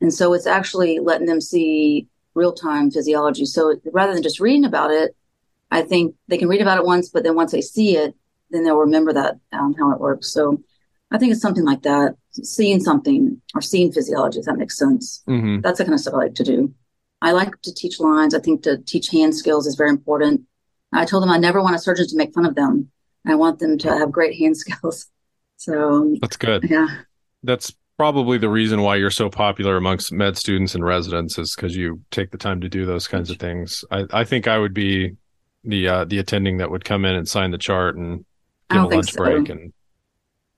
and 0.00 0.12
so 0.12 0.34
it's 0.34 0.46
actually 0.46 0.98
letting 0.98 1.26
them 1.26 1.40
see 1.40 2.08
real 2.34 2.52
time 2.52 2.90
physiology. 2.90 3.44
So 3.44 3.76
rather 3.92 4.14
than 4.14 4.22
just 4.22 4.40
reading 4.40 4.64
about 4.64 4.90
it, 4.90 5.16
I 5.70 5.82
think 5.82 6.14
they 6.28 6.38
can 6.38 6.48
read 6.48 6.60
about 6.60 6.78
it 6.78 6.84
once, 6.84 7.08
but 7.08 7.24
then 7.24 7.34
once 7.34 7.52
they 7.52 7.60
see 7.62 7.96
it, 7.96 8.14
then 8.50 8.64
they'll 8.64 8.76
remember 8.76 9.12
that 9.14 9.36
um, 9.52 9.74
how 9.78 9.90
it 9.92 10.00
works. 10.00 10.28
So 10.28 10.62
I 11.10 11.18
think 11.18 11.32
it's 11.32 11.40
something 11.40 11.64
like 11.64 11.82
that, 11.82 12.16
seeing 12.32 12.80
something 12.80 13.40
or 13.54 13.62
seeing 13.62 13.92
physiology, 13.92 14.40
if 14.40 14.46
that 14.46 14.58
makes 14.58 14.78
sense. 14.78 15.22
Mm-hmm. 15.28 15.60
That's 15.60 15.78
the 15.78 15.84
kind 15.84 15.94
of 15.94 16.00
stuff 16.00 16.14
I 16.14 16.18
like 16.18 16.34
to 16.36 16.44
do. 16.44 16.74
I 17.22 17.32
like 17.32 17.60
to 17.62 17.72
teach 17.72 18.00
lines. 18.00 18.34
I 18.34 18.40
think 18.40 18.62
to 18.64 18.78
teach 18.78 19.08
hand 19.08 19.34
skills 19.34 19.66
is 19.66 19.76
very 19.76 19.90
important. 19.90 20.42
I 20.92 21.04
told 21.04 21.22
them 21.22 21.30
I 21.30 21.38
never 21.38 21.62
want 21.62 21.76
a 21.76 21.78
surgeon 21.78 22.06
to 22.08 22.16
make 22.16 22.34
fun 22.34 22.44
of 22.44 22.54
them. 22.54 22.90
I 23.26 23.34
want 23.36 23.58
them 23.58 23.78
to 23.78 23.88
have 23.96 24.10
great 24.10 24.38
hand 24.38 24.56
skills. 24.62 25.06
So 25.56 26.16
that's 26.20 26.36
good. 26.36 26.68
Yeah. 26.68 26.88
That's 27.42 27.72
probably 27.98 28.38
the 28.38 28.48
reason 28.48 28.82
why 28.82 28.96
you're 28.96 29.10
so 29.10 29.28
popular 29.28 29.76
amongst 29.76 30.12
med 30.12 30.36
students 30.36 30.74
and 30.74 30.84
residents 30.84 31.38
is 31.38 31.54
because 31.54 31.76
you 31.76 32.00
take 32.10 32.30
the 32.30 32.38
time 32.38 32.60
to 32.60 32.68
do 32.68 32.84
those 32.84 33.08
kinds 33.08 33.30
of 33.30 33.38
things. 33.38 33.84
I, 33.90 34.06
I 34.12 34.24
think 34.24 34.48
I 34.48 34.58
would 34.58 34.74
be 34.74 35.16
the 35.64 35.88
uh, 35.88 36.04
the 36.04 36.18
attending 36.18 36.58
that 36.58 36.70
would 36.70 36.84
come 36.84 37.04
in 37.04 37.14
and 37.14 37.28
sign 37.28 37.50
the 37.50 37.58
chart 37.58 37.96
and 37.96 38.24
give 38.70 38.82
a 38.82 38.86
lunch 38.86 39.12
so. 39.12 39.18
break 39.18 39.48
and 39.48 39.72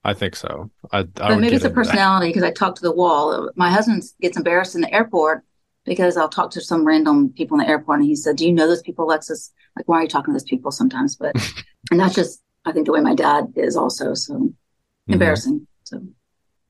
I 0.05 0.12
think 0.12 0.37
so. 0.37 0.71
I, 0.93 0.99
I 0.99 1.03
but 1.03 1.38
maybe 1.38 1.57
it's 1.57 1.64
a 1.64 1.71
personality 1.71 2.29
because 2.29 2.43
I 2.43 2.50
talk 2.50 2.75
to 2.76 2.83
the 2.83 2.93
wall. 2.93 3.50
My 3.57 3.71
husband 3.71 4.03
gets 4.21 4.37
embarrassed 4.37 4.75
in 4.75 4.83
the 4.83 4.93
airport 4.93 5.43
because 5.85 6.17
I'll 6.17 6.29
talk 6.29 6.50
to 6.53 6.61
some 6.61 6.87
random 6.87 7.31
people 7.31 7.59
in 7.59 7.64
the 7.64 7.71
airport 7.71 8.00
and 8.00 8.09
he 8.09 8.14
said, 8.14 8.37
Do 8.37 8.47
you 8.47 8.53
know 8.53 8.67
those 8.67 8.83
people, 8.83 9.07
Alexis? 9.07 9.53
Like, 9.76 9.88
why 9.88 9.99
are 9.99 10.03
you 10.03 10.09
talking 10.09 10.33
to 10.33 10.38
those 10.38 10.49
people 10.49 10.71
sometimes? 10.71 11.17
But, 11.17 11.35
and 11.91 11.99
that's 11.99 12.14
just, 12.14 12.43
I 12.67 12.73
think, 12.73 12.87
the 12.87 12.93
way 12.93 13.00
my 13.00 13.14
dad 13.14 13.53
is 13.57 13.76
also. 13.76 14.14
So 14.14 14.35
mm-hmm. 14.35 15.12
embarrassing. 15.12 15.67
So. 15.85 16.03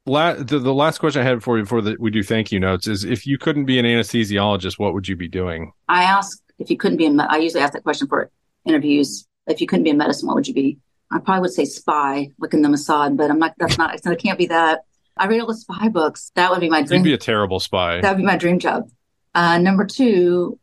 La- 0.06 0.34
the, 0.34 0.58
the 0.58 0.74
last 0.74 0.98
question 0.98 1.22
I 1.22 1.24
had 1.24 1.42
for 1.42 1.56
you 1.56 1.64
before 1.64 1.80
the, 1.80 1.96
we 1.98 2.10
do 2.10 2.22
thank 2.22 2.52
you 2.52 2.60
notes 2.60 2.86
is 2.86 3.04
if 3.04 3.26
you 3.26 3.38
couldn't 3.38 3.64
be 3.64 3.78
an 3.78 3.86
anesthesiologist, 3.86 4.78
what 4.78 4.92
would 4.92 5.08
you 5.08 5.16
be 5.16 5.28
doing? 5.28 5.72
I 5.88 6.02
ask 6.02 6.40
if 6.58 6.68
you 6.70 6.76
couldn't 6.76 6.98
be 6.98 7.06
in, 7.06 7.18
I 7.18 7.38
usually 7.38 7.62
ask 7.62 7.72
that 7.72 7.82
question 7.82 8.06
for 8.06 8.30
interviews. 8.66 9.26
If 9.46 9.60
you 9.60 9.66
couldn't 9.66 9.84
be 9.84 9.90
in 9.90 9.96
medicine, 9.96 10.26
what 10.26 10.36
would 10.36 10.48
you 10.48 10.54
be? 10.54 10.78
I 11.10 11.18
probably 11.18 11.42
would 11.42 11.52
say 11.52 11.64
spy, 11.64 12.30
like 12.38 12.54
in 12.54 12.62
the 12.62 12.68
Mossad, 12.68 13.16
but 13.16 13.30
I'm 13.30 13.38
not. 13.38 13.54
That's 13.58 13.78
not. 13.78 13.94
It 13.94 14.18
can't 14.18 14.38
be 14.38 14.46
that. 14.46 14.84
I 15.16 15.26
read 15.26 15.40
all 15.40 15.46
the 15.46 15.54
spy 15.54 15.88
books. 15.88 16.32
That 16.34 16.50
would 16.50 16.60
be 16.60 16.68
my 16.68 16.82
dream. 16.82 17.00
You'd 17.00 17.10
be 17.10 17.14
a 17.14 17.18
terrible 17.18 17.60
spy. 17.60 18.00
That 18.00 18.10
would 18.10 18.18
be 18.18 18.24
my 18.24 18.36
dream 18.36 18.58
job. 18.58 18.90
Uh, 19.34 19.58
number 19.58 19.84
two, 19.84 20.58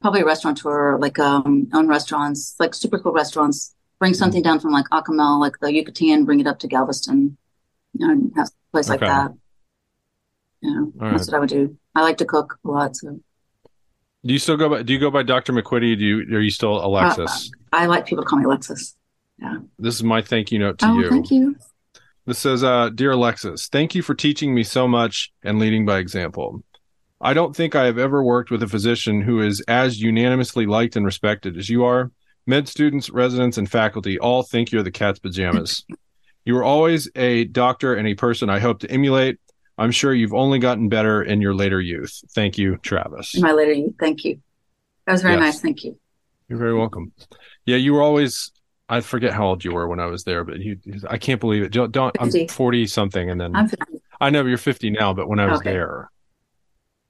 probably 0.00 0.20
a 0.20 0.24
restaurateur, 0.24 0.98
like 0.98 1.18
um, 1.18 1.68
own 1.72 1.88
restaurants, 1.88 2.54
like 2.58 2.74
super 2.74 2.98
cool 2.98 3.12
restaurants. 3.12 3.74
Bring 3.98 4.14
something 4.14 4.42
down 4.42 4.60
from 4.60 4.72
like 4.72 4.86
Acapulco, 4.92 5.38
like 5.38 5.58
the 5.60 5.72
Yucatan, 5.72 6.24
bring 6.24 6.40
it 6.40 6.46
up 6.46 6.58
to 6.58 6.68
Galveston. 6.68 7.38
You 7.94 8.08
know, 8.08 8.30
have 8.36 8.48
a 8.48 8.72
place 8.72 8.90
okay. 8.90 9.06
like 9.06 9.10
that. 9.10 9.32
Yeah, 10.62 10.78
all 10.78 10.92
that's 11.10 11.12
right. 11.12 11.26
what 11.26 11.34
I 11.34 11.38
would 11.40 11.48
do. 11.48 11.76
I 11.94 12.02
like 12.02 12.18
to 12.18 12.24
cook 12.24 12.58
a 12.64 12.68
lot, 12.68 12.96
so. 12.96 13.20
Do 14.24 14.32
you 14.32 14.38
still 14.38 14.56
go 14.56 14.70
by? 14.70 14.82
Do 14.82 14.92
you 14.92 14.98
go 14.98 15.10
by 15.10 15.22
Dr. 15.22 15.52
McQuitty? 15.52 15.98
Do 15.98 16.04
you? 16.04 16.36
Are 16.36 16.40
you 16.40 16.50
still 16.50 16.84
Alexis? 16.84 17.50
Uh, 17.72 17.76
I 17.76 17.86
like 17.86 18.06
people 18.06 18.24
to 18.24 18.28
call 18.28 18.38
me 18.38 18.44
Alexis. 18.46 18.96
Yeah. 19.38 19.58
This 19.78 19.94
is 19.96 20.02
my 20.02 20.22
thank 20.22 20.50
you 20.50 20.58
note 20.58 20.78
to 20.78 20.86
oh, 20.86 20.98
you. 20.98 21.10
Thank 21.10 21.30
you. 21.30 21.56
This 22.26 22.38
says, 22.38 22.64
uh, 22.64 22.88
Dear 22.88 23.12
Alexis, 23.12 23.68
thank 23.68 23.94
you 23.94 24.00
for 24.00 24.14
teaching 24.14 24.54
me 24.54 24.62
so 24.62 24.88
much 24.88 25.30
and 25.42 25.58
leading 25.58 25.84
by 25.84 25.98
example. 25.98 26.62
I 27.20 27.34
don't 27.34 27.54
think 27.54 27.74
I 27.74 27.84
have 27.84 27.98
ever 27.98 28.24
worked 28.24 28.50
with 28.50 28.62
a 28.62 28.68
physician 28.68 29.20
who 29.20 29.42
is 29.42 29.62
as 29.68 30.00
unanimously 30.00 30.66
liked 30.66 30.96
and 30.96 31.04
respected 31.04 31.58
as 31.58 31.68
you 31.68 31.84
are. 31.84 32.10
Med 32.46 32.68
students, 32.68 33.10
residents, 33.10 33.58
and 33.58 33.70
faculty 33.70 34.18
all 34.18 34.42
think 34.42 34.70
you're 34.70 34.82
the 34.82 34.90
cat's 34.90 35.18
pajamas. 35.18 35.84
you 36.44 36.54
were 36.54 36.64
always 36.64 37.08
a 37.14 37.44
doctor 37.44 37.94
and 37.94 38.06
a 38.06 38.14
person 38.14 38.50
I 38.50 38.58
hope 38.58 38.80
to 38.80 38.90
emulate. 38.90 39.38
I'm 39.76 39.90
sure 39.90 40.14
you've 40.14 40.34
only 40.34 40.58
gotten 40.58 40.88
better 40.88 41.22
in 41.22 41.40
your 41.40 41.54
later 41.54 41.80
youth. 41.80 42.22
Thank 42.34 42.58
you, 42.58 42.76
Travis. 42.78 43.34
In 43.34 43.42
my 43.42 43.52
later 43.52 43.72
youth. 43.72 43.94
Thank 43.98 44.24
you. 44.24 44.40
That 45.06 45.12
was 45.12 45.22
very 45.22 45.34
yes. 45.34 45.42
nice. 45.42 45.60
Thank 45.60 45.84
you. 45.84 45.98
You're 46.48 46.58
very 46.58 46.74
welcome. 46.74 47.12
Yeah, 47.66 47.76
you 47.76 47.94
were 47.94 48.02
always 48.02 48.52
I 48.88 49.00
forget 49.00 49.32
how 49.32 49.46
old 49.46 49.64
you 49.64 49.72
were 49.72 49.88
when 49.88 49.98
I 49.98 50.06
was 50.06 50.24
there, 50.24 50.44
but 50.44 50.58
you, 50.58 50.78
I 51.08 51.16
can't 51.16 51.40
believe 51.40 51.62
it. 51.62 51.72
Don't, 51.72 51.90
don't 51.90 52.14
I'm 52.20 52.48
40 52.48 52.86
something. 52.86 53.30
And 53.30 53.40
then 53.40 53.52
i 54.20 54.30
know 54.30 54.44
you're 54.44 54.58
50 54.58 54.90
now, 54.90 55.14
but 55.14 55.28
when 55.28 55.40
I 55.40 55.46
was 55.46 55.60
okay. 55.60 55.70
there, 55.72 56.10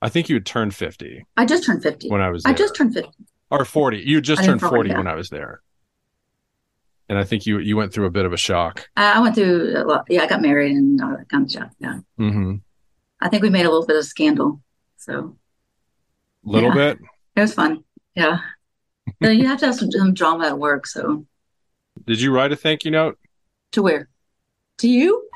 I 0.01 0.09
think 0.09 0.29
you 0.29 0.37
had 0.37 0.47
turned 0.47 0.75
50. 0.75 1.27
I 1.37 1.45
just 1.45 1.65
turned 1.65 1.83
50. 1.83 2.11
When 2.11 2.21
I 2.21 2.31
was 2.31 2.45
there. 2.45 2.53
I 2.53 2.57
just 2.57 2.77
turned 2.77 2.95
50. 2.95 3.11
Or 3.51 3.65
40. 3.65 3.99
You 3.99 4.21
just 4.21 4.45
turned 4.45 4.61
40 4.61 4.95
when 4.95 5.07
I 5.07 5.15
was 5.15 5.31
there. 5.31 5.63
And 7.09 7.19
I 7.19 7.25
think 7.25 7.47
you 7.47 7.59
you 7.59 7.77
went 7.77 7.93
through 7.93 8.07
a 8.07 8.11
bit 8.11 8.25
of 8.25 8.33
a 8.33 8.37
shock. 8.37 8.89
I 8.97 9.21
went 9.21 9.35
through 9.35 9.75
a 9.77 9.85
lot. 9.85 10.07
Yeah, 10.09 10.23
I 10.23 10.27
got 10.27 10.41
married 10.41 10.73
and 10.77 11.01
all 11.03 11.11
that 11.17 11.29
kind 11.29 11.45
of 11.45 11.51
stuff. 11.51 11.71
Yeah. 11.79 11.99
Mm-hmm. 12.19 12.57
I 13.21 13.29
think 13.29 13.43
we 13.43 13.51
made 13.51 13.67
a 13.67 13.71
little 13.71 13.87
bit 13.87 13.97
of 13.97 14.05
scandal. 14.05 14.61
So. 14.97 15.37
A 16.47 16.49
little 16.49 16.71
yeah. 16.71 16.75
bit? 16.75 16.99
It 17.37 17.41
was 17.41 17.55
fun. 17.55 17.85
Yeah. 18.15 18.39
you 19.21 19.47
have 19.47 19.59
to 19.61 19.67
have 19.67 19.75
some, 19.75 19.91
some 19.91 20.15
drama 20.15 20.49
at 20.49 20.59
work. 20.59 20.87
So. 20.87 21.27
Did 22.07 22.21
you 22.21 22.33
write 22.33 22.53
a 22.53 22.57
thank 22.57 22.85
you 22.85 22.91
note? 22.91 23.19
To 23.73 23.83
where? 23.83 24.09
To 24.79 24.89
you? 24.89 25.29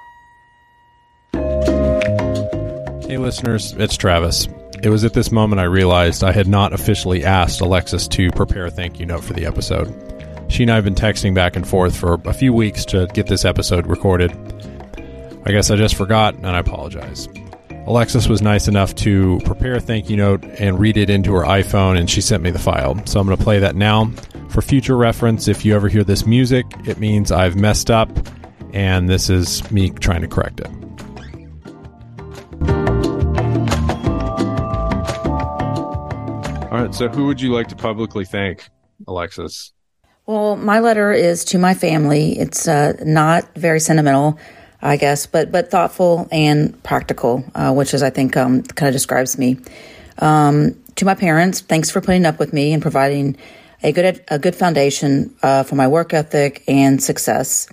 Hey, 3.09 3.17
listeners, 3.17 3.73
it's 3.79 3.97
Travis. 3.97 4.49
It 4.83 4.91
was 4.91 5.05
at 5.05 5.15
this 5.15 5.33
moment 5.33 5.61
I 5.61 5.65
realized 5.65 6.23
I 6.23 6.33
had 6.33 6.47
not 6.47 6.73
officially 6.73 7.25
asked 7.25 7.61
Alexis 7.61 8.07
to 8.09 8.31
prepare 8.31 8.67
a 8.67 8.71
thank 8.71 9.01
you 9.01 9.07
note 9.07 9.25
for 9.25 9.33
the 9.33 9.47
episode. 9.47 9.89
She 10.49 10.63
and 10.65 10.71
I 10.73 10.75
have 10.75 10.85
been 10.85 10.95
texting 10.95 11.35
back 11.35 11.57
and 11.57 11.67
forth 11.67 11.97
for 11.97 12.15
a 12.25 12.33
few 12.33 12.53
weeks 12.53 12.85
to 12.87 13.07
get 13.15 13.27
this 13.27 13.45
episode 13.45 13.87
recorded. 13.87 14.33
I 15.45 15.53
guess 15.53 15.71
I 15.71 15.77
just 15.77 15.95
forgot, 15.95 16.35
and 16.35 16.47
I 16.47 16.59
apologize. 16.59 17.29
Alexis 17.87 18.29
was 18.29 18.43
nice 18.43 18.69
enough 18.69 18.95
to 18.97 19.41
prepare 19.45 19.77
a 19.77 19.81
thank 19.81 20.11
you 20.11 20.17
note 20.17 20.45
and 20.45 20.79
read 20.79 20.97
it 20.97 21.09
into 21.09 21.33
her 21.35 21.45
iPhone, 21.45 21.99
and 21.99 22.11
she 22.11 22.21
sent 22.21 22.43
me 22.43 22.51
the 22.51 22.59
file. 22.59 23.01
So 23.07 23.21
I'm 23.21 23.27
going 23.27 23.39
to 23.39 23.43
play 23.43 23.61
that 23.61 23.77
now. 23.77 24.11
For 24.51 24.61
future 24.61 24.97
reference, 24.97 25.49
if 25.49 25.65
you 25.65 25.75
ever 25.75 25.89
hear 25.89 26.05
this 26.05 26.27
music, 26.27 26.67
it 26.87 26.99
means 26.99 27.31
I've 27.31 27.57
messed 27.57 27.91
up, 27.91 28.11
and 28.73 29.09
this 29.09 29.31
is 29.31 29.71
me 29.71 29.91
trying 29.91 30.23
to 30.23 30.29
correct 30.29 30.61
it. 30.61 30.67
All 36.71 36.85
right, 36.85 36.95
so 36.95 37.09
who 37.09 37.27
would 37.27 37.41
you 37.41 37.53
like 37.53 37.69
to 37.69 37.77
publicly 37.77 38.25
thank, 38.25 38.69
Alexis? 39.07 39.73
Well, 40.29 40.57
my 40.57 40.81
letter 40.81 41.11
is 41.11 41.43
to 41.47 41.59
my 41.59 41.73
family. 41.73 42.39
It's 42.39 42.69
uh, 42.69 42.93
not 43.03 43.55
very 43.55 43.81
sentimental. 43.81 44.39
I 44.83 44.97
guess, 44.97 45.27
but 45.27 45.51
but 45.51 45.71
thoughtful 45.71 46.29
and 46.31 46.81
practical, 46.85 47.45
uh, 47.55 47.73
which 47.73 47.95
is 47.95 48.03
I 48.03 48.11
think 48.11 48.37
um, 48.37 48.63
kind 48.63 48.89
of 48.89 48.93
describes 48.93 49.37
me. 49.37 49.59
Um, 50.19 50.81
to 50.97 51.05
my 51.05 51.15
parents, 51.15 51.63
thanks 51.63 51.91
for 51.91 52.01
putting 52.01 52.27
up 52.27 52.39
with 52.39 52.53
me 52.53 52.73
and 52.73 52.81
providing 52.81 53.39
a 53.83 53.91
good 53.91 54.23
a 54.29 54.39
good 54.39 54.55
foundation 54.55 55.35
uh, 55.43 55.65
for 55.65 55.75
my 55.77 55.89
work 55.89 56.15
ethic 56.15 56.63
and 56.69 57.03
success. 57.03 57.67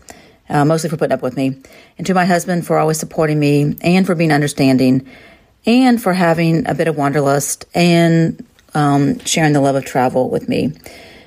Uh, 0.50 0.64
mostly 0.64 0.90
for 0.90 0.98
putting 0.98 1.14
up 1.14 1.22
with 1.22 1.36
me, 1.36 1.62
and 1.98 2.08
to 2.08 2.14
my 2.14 2.26
husband 2.26 2.66
for 2.66 2.80
always 2.80 2.98
supporting 2.98 3.38
me 3.38 3.76
and 3.82 4.08
for 4.08 4.16
being 4.16 4.32
understanding, 4.32 5.08
and 5.68 6.02
for 6.02 6.14
having 6.14 6.66
a 6.68 6.74
bit 6.74 6.88
of 6.88 6.96
wanderlust 6.96 7.66
and 7.76 8.44
um, 8.74 9.20
sharing 9.26 9.54
the 9.54 9.62
love 9.62 9.76
of 9.76 9.86
travel 9.86 10.30
with 10.30 10.50
me, 10.50 10.72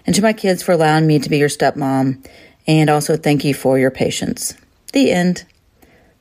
and 0.09 0.15
to 0.15 0.23
my 0.23 0.33
kids 0.33 0.63
for 0.63 0.73
allowing 0.73 1.07
me 1.07 1.19
to 1.19 1.29
be 1.29 1.37
your 1.37 1.51
stepmom, 1.51 2.27
and 2.67 2.89
also 2.89 3.15
thank 3.15 3.45
you 3.45 3.53
for 3.53 3.79
your 3.79 3.91
patience. 3.91 4.55
The 4.95 5.13
end. 5.13 5.45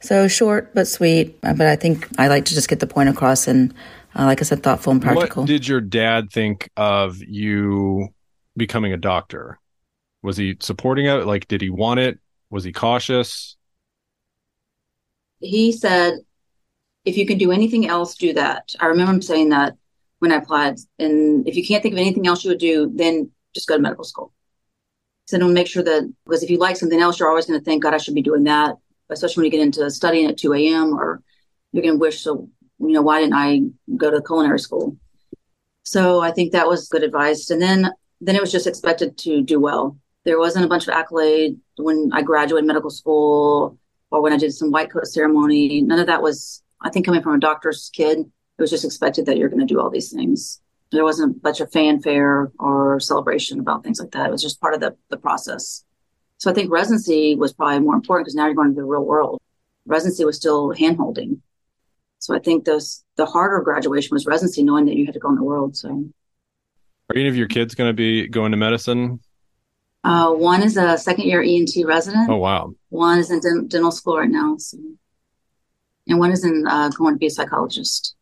So 0.02 0.28
short 0.28 0.76
but 0.76 0.90
sweet, 0.90 1.40
uh, 1.42 1.54
but 1.54 1.68
I 1.68 1.78
think 1.78 2.06
I 2.20 2.28
like 2.28 2.44
to 2.46 2.54
just 2.54 2.68
get 2.68 2.82
the 2.82 2.86
point 2.86 3.08
across 3.08 3.48
and, 3.48 3.74
uh, 4.14 4.26
like 4.26 4.42
I 4.42 4.44
said, 4.44 4.62
thoughtful 4.62 4.92
and 4.92 5.02
practical. 5.02 5.44
What 5.44 5.48
did 5.48 5.66
your 5.66 5.80
dad 5.80 6.34
think 6.34 6.70
of 6.76 7.24
you 7.24 8.10
becoming 8.58 8.92
a 8.92 8.98
doctor? 8.98 9.58
Was 10.22 10.36
he 10.36 10.58
supporting 10.60 11.06
it? 11.06 11.26
Like, 11.26 11.48
did 11.48 11.62
he 11.62 11.70
want 11.70 12.02
it? 12.02 12.20
Was 12.50 12.66
he 12.66 12.74
cautious? 12.74 13.56
He 15.40 15.72
said, 15.72 16.16
if 17.06 17.16
you 17.16 17.26
can 17.26 17.38
do 17.38 17.54
anything 17.54 17.88
else, 17.88 18.16
do 18.16 18.34
that. 18.34 18.76
I 18.82 18.88
remember 18.88 19.14
him 19.14 19.22
saying 19.22 19.48
that 19.50 19.78
when 20.20 20.34
I 20.34 20.36
applied. 20.36 20.78
And 21.00 21.48
if 21.48 21.56
you 21.56 21.66
can't 21.66 21.82
think 21.82 21.94
of 21.94 22.00
anything 22.00 22.28
else 22.28 22.44
you 22.44 22.52
would 22.52 22.60
do, 22.60 22.92
then 22.94 23.32
just 23.58 23.68
go 23.68 23.76
to 23.76 23.82
medical 23.82 24.04
school. 24.04 24.34
So 25.26 25.38
don't 25.38 25.54
make 25.54 25.68
sure 25.68 25.84
that, 25.84 26.14
because 26.26 26.44
if 26.44 26.50
you 26.50 26.58
like 26.58 26.78
something 26.78 27.02
else, 27.02 27.20
you're 27.20 27.30
always 27.30 27.46
going 27.46 27.60
to 27.60 27.64
think, 27.64 27.84
God, 27.84 27.94
I 27.94 27.98
should 27.98 28.16
be 28.16 28.22
doing 28.22 28.44
that 28.46 28.76
especially 29.10 29.42
when 29.42 29.46
you 29.46 29.58
get 29.58 29.66
into 29.66 29.90
studying 29.90 30.28
at 30.28 30.38
2 30.38 30.54
a.m. 30.54 30.94
or 30.94 31.22
you're 31.72 31.84
going 31.84 31.96
to 31.96 32.00
wish, 32.00 32.22
so, 32.22 32.50
you 32.80 32.92
know, 32.92 33.02
why 33.02 33.20
didn't 33.20 33.36
I 33.36 33.62
go 33.96 34.12
to 34.12 34.22
culinary 34.22 34.60
school? 34.60 34.98
So 35.84 36.22
I 36.22 36.32
think 36.32 36.52
that 36.52 36.68
was 36.68 36.90
good 36.90 37.04
advice. 37.04 37.50
And 37.50 37.62
then, 37.62 37.90
then 38.20 38.36
it 38.36 38.42
was 38.42 38.52
just 38.52 38.68
expected 38.68 39.18
to 39.20 39.42
do 39.42 39.60
well. 39.60 39.98
There 40.26 40.40
wasn't 40.40 40.66
a 40.66 40.68
bunch 40.68 40.88
of 40.88 40.94
accolade 40.94 41.58
when 41.78 42.10
I 42.14 42.22
graduated 42.22 42.68
medical 42.68 42.90
school. 42.90 43.78
or 44.12 44.22
when 44.22 44.34
I 44.34 44.38
did 44.38 44.54
some 44.54 44.72
white 44.72 44.92
coat 44.92 45.08
ceremony. 45.08 45.82
None 45.82 46.00
of 46.00 46.08
that 46.08 46.22
was, 46.22 46.64
I 46.82 46.90
think, 46.90 47.06
coming 47.06 47.22
from 47.22 47.36
a 47.36 47.40
doctor's 47.40 47.90
kid. 47.94 48.20
It 48.20 48.62
was 48.62 48.72
just 48.72 48.86
expected 48.86 49.26
that 49.26 49.38
you're 49.38 49.50
going 49.50 49.66
to 49.66 49.74
do 49.74 49.80
all 49.80 49.90
these 49.90 50.12
things. 50.12 50.62
There 50.92 51.04
wasn't 51.04 51.44
much 51.44 51.60
of 51.60 51.72
fanfare 51.72 52.52
or 52.60 53.00
celebration 53.00 53.60
about 53.60 53.84
things 53.84 54.00
like 54.00 54.12
that. 54.12 54.28
It 54.28 54.32
was 54.32 54.42
just 54.42 54.62
part 54.62 54.74
of 54.74 54.80
the, 54.80 54.96
the 55.10 55.18
process. 55.18 55.84
So 56.38 56.52
I 56.52 56.54
think 56.54 56.72
residency 56.72 57.36
was 57.36 57.54
probably 57.54 57.80
more 57.80 57.96
important 57.96 58.26
because 58.26 58.36
now 58.36 58.46
you're 58.46 58.56
going 58.56 58.70
to 58.70 58.76
the 58.76 58.84
real 58.84 59.04
world. 59.04 59.42
Residency 59.86 60.24
was 60.24 60.38
still 60.38 60.72
hand 60.72 60.98
holding. 60.98 61.42
So 62.20 62.36
I 62.36 62.40
think 62.40 62.66
those 62.66 63.04
the 63.16 63.26
harder 63.26 63.62
graduation 63.62 64.14
was 64.14 64.26
residency, 64.26 64.64
knowing 64.64 64.86
that 64.86 64.96
you 64.96 65.06
had 65.06 65.14
to 65.14 65.20
go 65.20 65.30
in 65.30 65.36
the 65.36 65.44
world. 65.44 65.76
So 65.78 66.10
are 67.10 67.16
any 67.16 67.28
of 67.28 67.38
your 67.38 67.48
kids 67.48 67.74
going 67.74 67.90
to 67.90 67.94
be 67.94 68.28
going 68.28 68.52
to 68.52 68.58
medicine? 68.58 69.20
Uh, 70.04 70.32
one 70.32 70.62
is 70.62 70.78
a 70.78 70.98
second 70.98 71.26
year 71.26 71.42
ENT 71.42 71.72
resident. 71.86 72.30
Oh 72.30 72.38
wow! 72.38 72.74
One 72.90 73.20
is 73.20 73.32
in 73.32 73.68
dental 73.68 73.92
school 73.92 74.18
right 74.18 74.30
now, 74.30 74.58
so. 74.58 74.78
and 76.08 76.20
one 76.20 76.32
is 76.32 76.44
in 76.44 76.66
uh, 76.68 76.90
going 76.90 77.16
to 77.16 77.20
be 77.20 77.28
a 77.28 77.32
psychologist. 77.32 78.16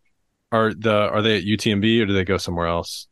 Are 0.55 0.73
the 0.73 1.09
are 1.09 1.21
they 1.21 1.37
at 1.37 1.43
UTMB 1.43 2.01
or 2.01 2.05
do 2.05 2.13
they 2.13 2.23
go 2.23 2.37
somewhere 2.37 2.67
else? 2.67 3.07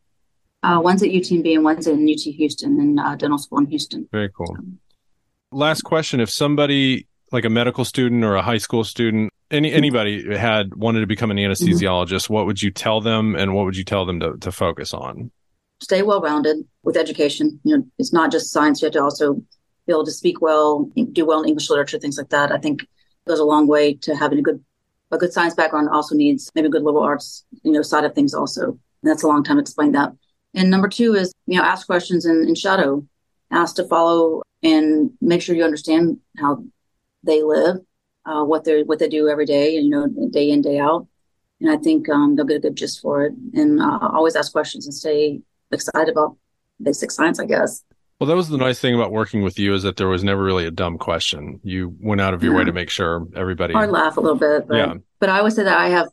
Uh, 0.63 0.79
one's 0.81 1.03
at 1.03 1.09
UTMB 1.09 1.55
and 1.55 1.63
one's 1.63 1.87
in 1.87 2.07
UT 2.09 2.19
Houston 2.19 2.79
in 2.79 2.97
uh, 2.97 3.15
dental 3.15 3.37
school 3.37 3.59
in 3.59 3.65
Houston. 3.65 4.07
Very 4.11 4.29
cool. 4.29 4.47
So. 4.47 4.63
Last 5.51 5.81
question: 5.81 6.21
If 6.21 6.29
somebody 6.29 7.07
like 7.31 7.43
a 7.43 7.49
medical 7.49 7.83
student 7.83 8.23
or 8.23 8.35
a 8.35 8.41
high 8.41 8.59
school 8.59 8.85
student, 8.85 9.29
any 9.51 9.73
anybody 9.73 10.37
had 10.37 10.73
wanted 10.75 11.01
to 11.01 11.07
become 11.07 11.31
an 11.31 11.37
mm-hmm. 11.37 11.51
anesthesiologist, 11.51 12.23
mm-hmm. 12.23 12.33
what 12.33 12.45
would 12.45 12.61
you 12.61 12.71
tell 12.71 13.01
them, 13.01 13.35
and 13.35 13.53
what 13.53 13.65
would 13.65 13.75
you 13.75 13.83
tell 13.83 14.05
them 14.05 14.21
to, 14.21 14.37
to 14.37 14.51
focus 14.51 14.93
on? 14.93 15.29
Stay 15.81 16.01
well 16.01 16.21
rounded 16.21 16.57
with 16.83 16.95
education. 16.95 17.59
You 17.63 17.77
know, 17.77 17.83
it's 17.99 18.13
not 18.13 18.31
just 18.31 18.51
science; 18.53 18.81
you 18.81 18.85
have 18.85 18.93
to 18.93 19.03
also 19.03 19.33
be 19.85 19.91
able 19.91 20.05
to 20.05 20.11
speak 20.11 20.41
well, 20.41 20.89
do 21.11 21.25
well 21.25 21.41
in 21.43 21.49
English 21.49 21.69
literature, 21.69 21.99
things 21.99 22.17
like 22.17 22.29
that. 22.29 22.53
I 22.53 22.57
think 22.57 22.87
goes 23.27 23.39
a 23.39 23.43
long 23.43 23.67
way 23.67 23.95
to 23.95 24.15
having 24.15 24.39
a 24.39 24.41
good 24.41 24.63
a 25.13 25.17
good 25.17 25.33
science 25.33 25.53
background. 25.53 25.89
Also 25.89 26.15
needs 26.15 26.51
maybe 26.55 26.67
a 26.67 26.71
good 26.71 26.83
liberal 26.83 27.03
arts, 27.03 27.45
you 27.63 27.71
know, 27.71 27.81
side 27.81 28.03
of 28.03 28.13
things 28.15 28.33
also. 28.33 28.63
And 28.63 29.11
that's 29.11 29.23
a 29.23 29.27
long 29.27 29.43
time 29.43 29.57
to 29.57 29.61
explain 29.61 29.91
that. 29.93 30.11
And 30.53 30.69
number 30.69 30.87
two 30.87 31.15
is 31.15 31.33
you 31.45 31.57
know 31.57 31.63
ask 31.63 31.87
questions 31.87 32.25
in, 32.25 32.37
and 32.37 32.57
shadow, 32.57 33.05
ask 33.51 33.75
to 33.77 33.87
follow 33.87 34.41
and 34.61 35.11
make 35.21 35.41
sure 35.41 35.55
you 35.55 35.63
understand 35.63 36.19
how 36.37 36.63
they 37.23 37.43
live, 37.43 37.77
uh, 38.25 38.43
what 38.43 38.63
they 38.63 38.83
what 38.83 38.99
they 38.99 39.09
do 39.09 39.29
every 39.29 39.45
day, 39.45 39.75
you 39.75 39.89
know, 39.89 40.07
day 40.29 40.49
in 40.49 40.61
day 40.61 40.79
out. 40.79 41.07
And 41.59 41.69
I 41.69 41.77
think 41.77 42.09
um, 42.09 42.35
they'll 42.35 42.45
get 42.45 42.57
a 42.57 42.59
good 42.59 42.75
gist 42.75 43.01
for 43.01 43.25
it. 43.25 43.33
And 43.53 43.81
uh, 43.81 44.09
always 44.11 44.35
ask 44.35 44.51
questions 44.51 44.85
and 44.85 44.93
stay 44.93 45.41
excited 45.71 46.09
about 46.09 46.37
basic 46.81 47.11
science, 47.11 47.39
I 47.39 47.45
guess. 47.45 47.83
Well, 48.19 48.27
that 48.27 48.35
was 48.35 48.49
the 48.49 48.57
nice 48.57 48.79
thing 48.79 48.95
about 48.95 49.11
working 49.11 49.41
with 49.41 49.59
you 49.59 49.73
is 49.73 49.83
that 49.83 49.97
there 49.97 50.07
was 50.07 50.23
never 50.23 50.41
really 50.41 50.65
a 50.65 50.71
dumb 50.71 50.97
question. 50.97 51.59
You 51.63 51.95
went 51.99 52.21
out 52.21 52.33
of 52.33 52.41
your 52.41 52.53
yeah. 52.53 52.59
way 52.59 52.65
to 52.65 52.71
make 52.71 52.89
sure 52.89 53.27
everybody. 53.35 53.73
Or 53.73 53.87
laugh 53.87 54.17
a 54.17 54.21
little 54.21 54.37
bit, 54.37 54.67
but, 54.67 54.77
yeah. 54.77 54.93
But 55.19 55.29
I 55.29 55.39
always 55.39 55.55
say 55.55 55.63
that 55.63 55.77
I 55.77 55.89
have 55.89 56.07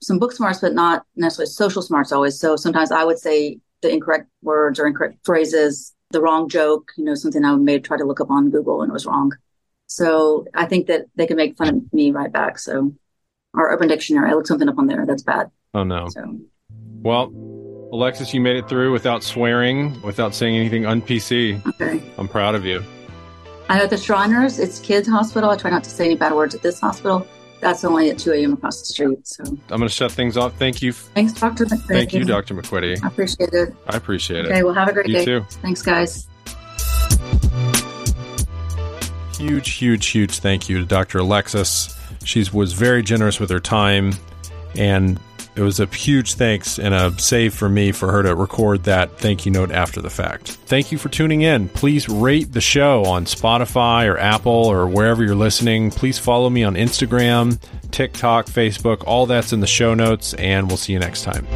some 0.00 0.18
book 0.18 0.32
smarts, 0.32 0.60
but 0.60 0.72
not 0.72 1.04
necessarily 1.16 1.50
social 1.50 1.82
smarts 1.82 2.12
always. 2.12 2.38
So 2.38 2.56
sometimes 2.56 2.90
I 2.90 3.04
would 3.04 3.18
say 3.18 3.58
the 3.82 3.90
incorrect 3.90 4.28
words 4.42 4.80
or 4.80 4.86
incorrect 4.86 5.18
phrases, 5.24 5.94
the 6.10 6.20
wrong 6.20 6.48
joke, 6.48 6.92
you 6.96 7.04
know, 7.04 7.14
something 7.14 7.44
I 7.44 7.54
may 7.56 7.78
try 7.78 7.98
to 7.98 8.04
look 8.04 8.20
up 8.20 8.30
on 8.30 8.50
Google 8.50 8.82
and 8.82 8.90
it 8.90 8.92
was 8.92 9.06
wrong. 9.06 9.32
So 9.86 10.46
I 10.54 10.64
think 10.64 10.86
that 10.86 11.06
they 11.16 11.26
can 11.26 11.36
make 11.36 11.56
fun 11.56 11.68
of 11.68 11.92
me 11.92 12.12
right 12.12 12.32
back. 12.32 12.58
So 12.58 12.94
our 13.54 13.70
Urban 13.72 13.88
Dictionary, 13.88 14.30
I 14.30 14.34
looked 14.34 14.48
something 14.48 14.68
up 14.68 14.78
on 14.78 14.86
there. 14.86 15.04
That's 15.06 15.22
bad. 15.22 15.50
Oh 15.74 15.84
no. 15.84 16.08
So. 16.08 16.38
Well, 17.02 17.30
Alexis, 17.92 18.32
you 18.32 18.40
made 18.40 18.56
it 18.56 18.70
through 18.70 18.90
without 18.90 19.22
swearing, 19.22 20.00
without 20.00 20.34
saying 20.34 20.56
anything 20.56 20.86
un 20.86 21.02
PC. 21.02 21.64
Okay. 21.66 22.02
I'm 22.16 22.26
proud 22.26 22.54
of 22.54 22.64
you. 22.64 22.82
I 23.68 23.78
know 23.78 23.86
the 23.86 23.98
Shriners, 23.98 24.58
it's 24.58 24.80
kids 24.80 25.06
hospital. 25.06 25.50
I 25.50 25.56
try 25.56 25.70
not 25.70 25.84
to 25.84 25.90
say 25.90 26.06
any 26.06 26.16
bad 26.16 26.32
words 26.32 26.54
at 26.54 26.62
this 26.62 26.80
hospital. 26.80 27.26
That's 27.60 27.84
only 27.84 28.08
at 28.08 28.18
2 28.18 28.32
a.m. 28.32 28.54
across 28.54 28.80
the 28.80 28.86
street. 28.86 29.28
So 29.28 29.44
I'm 29.44 29.60
going 29.68 29.82
to 29.82 29.88
shut 29.90 30.10
things 30.10 30.38
off. 30.38 30.54
Thank 30.56 30.80
you. 30.80 30.92
Thanks, 30.92 31.34
Dr. 31.34 31.66
McQuitty. 31.66 31.86
Thank 31.86 32.14
you, 32.14 32.24
Dr. 32.24 32.54
McQuitty. 32.54 33.04
I 33.04 33.08
appreciate 33.08 33.52
it. 33.52 33.74
I 33.86 33.96
appreciate 33.96 34.46
okay, 34.46 34.48
it. 34.48 34.52
Okay, 34.52 34.62
well, 34.62 34.74
have 34.74 34.88
a 34.88 34.92
great 34.92 35.08
you 35.08 35.14
day. 35.14 35.24
too. 35.26 35.40
Thanks, 35.60 35.82
guys. 35.82 36.26
Huge, 39.38 39.70
huge, 39.70 40.06
huge 40.06 40.38
thank 40.38 40.68
you 40.68 40.78
to 40.78 40.84
Dr. 40.86 41.18
Alexis. 41.18 41.94
She 42.24 42.44
was 42.52 42.72
very 42.72 43.02
generous 43.02 43.38
with 43.38 43.50
her 43.50 43.60
time 43.60 44.14
and 44.76 45.20
it 45.54 45.60
was 45.60 45.80
a 45.80 45.86
huge 45.86 46.34
thanks 46.34 46.78
and 46.78 46.94
a 46.94 47.18
save 47.18 47.54
for 47.54 47.68
me 47.68 47.92
for 47.92 48.10
her 48.10 48.22
to 48.22 48.34
record 48.34 48.84
that 48.84 49.18
thank 49.18 49.44
you 49.44 49.52
note 49.52 49.70
after 49.70 50.00
the 50.00 50.10
fact. 50.10 50.48
Thank 50.50 50.92
you 50.92 50.98
for 50.98 51.08
tuning 51.08 51.42
in. 51.42 51.68
Please 51.68 52.08
rate 52.08 52.52
the 52.52 52.60
show 52.60 53.04
on 53.04 53.26
Spotify 53.26 54.08
or 54.08 54.18
Apple 54.18 54.52
or 54.52 54.88
wherever 54.88 55.22
you're 55.22 55.34
listening. 55.34 55.90
Please 55.90 56.18
follow 56.18 56.48
me 56.48 56.64
on 56.64 56.74
Instagram, 56.74 57.60
TikTok, 57.90 58.46
Facebook. 58.46 59.04
All 59.06 59.26
that's 59.26 59.52
in 59.52 59.60
the 59.60 59.66
show 59.66 59.94
notes, 59.94 60.34
and 60.34 60.68
we'll 60.68 60.78
see 60.78 60.92
you 60.92 60.98
next 60.98 61.22
time. 61.22 61.46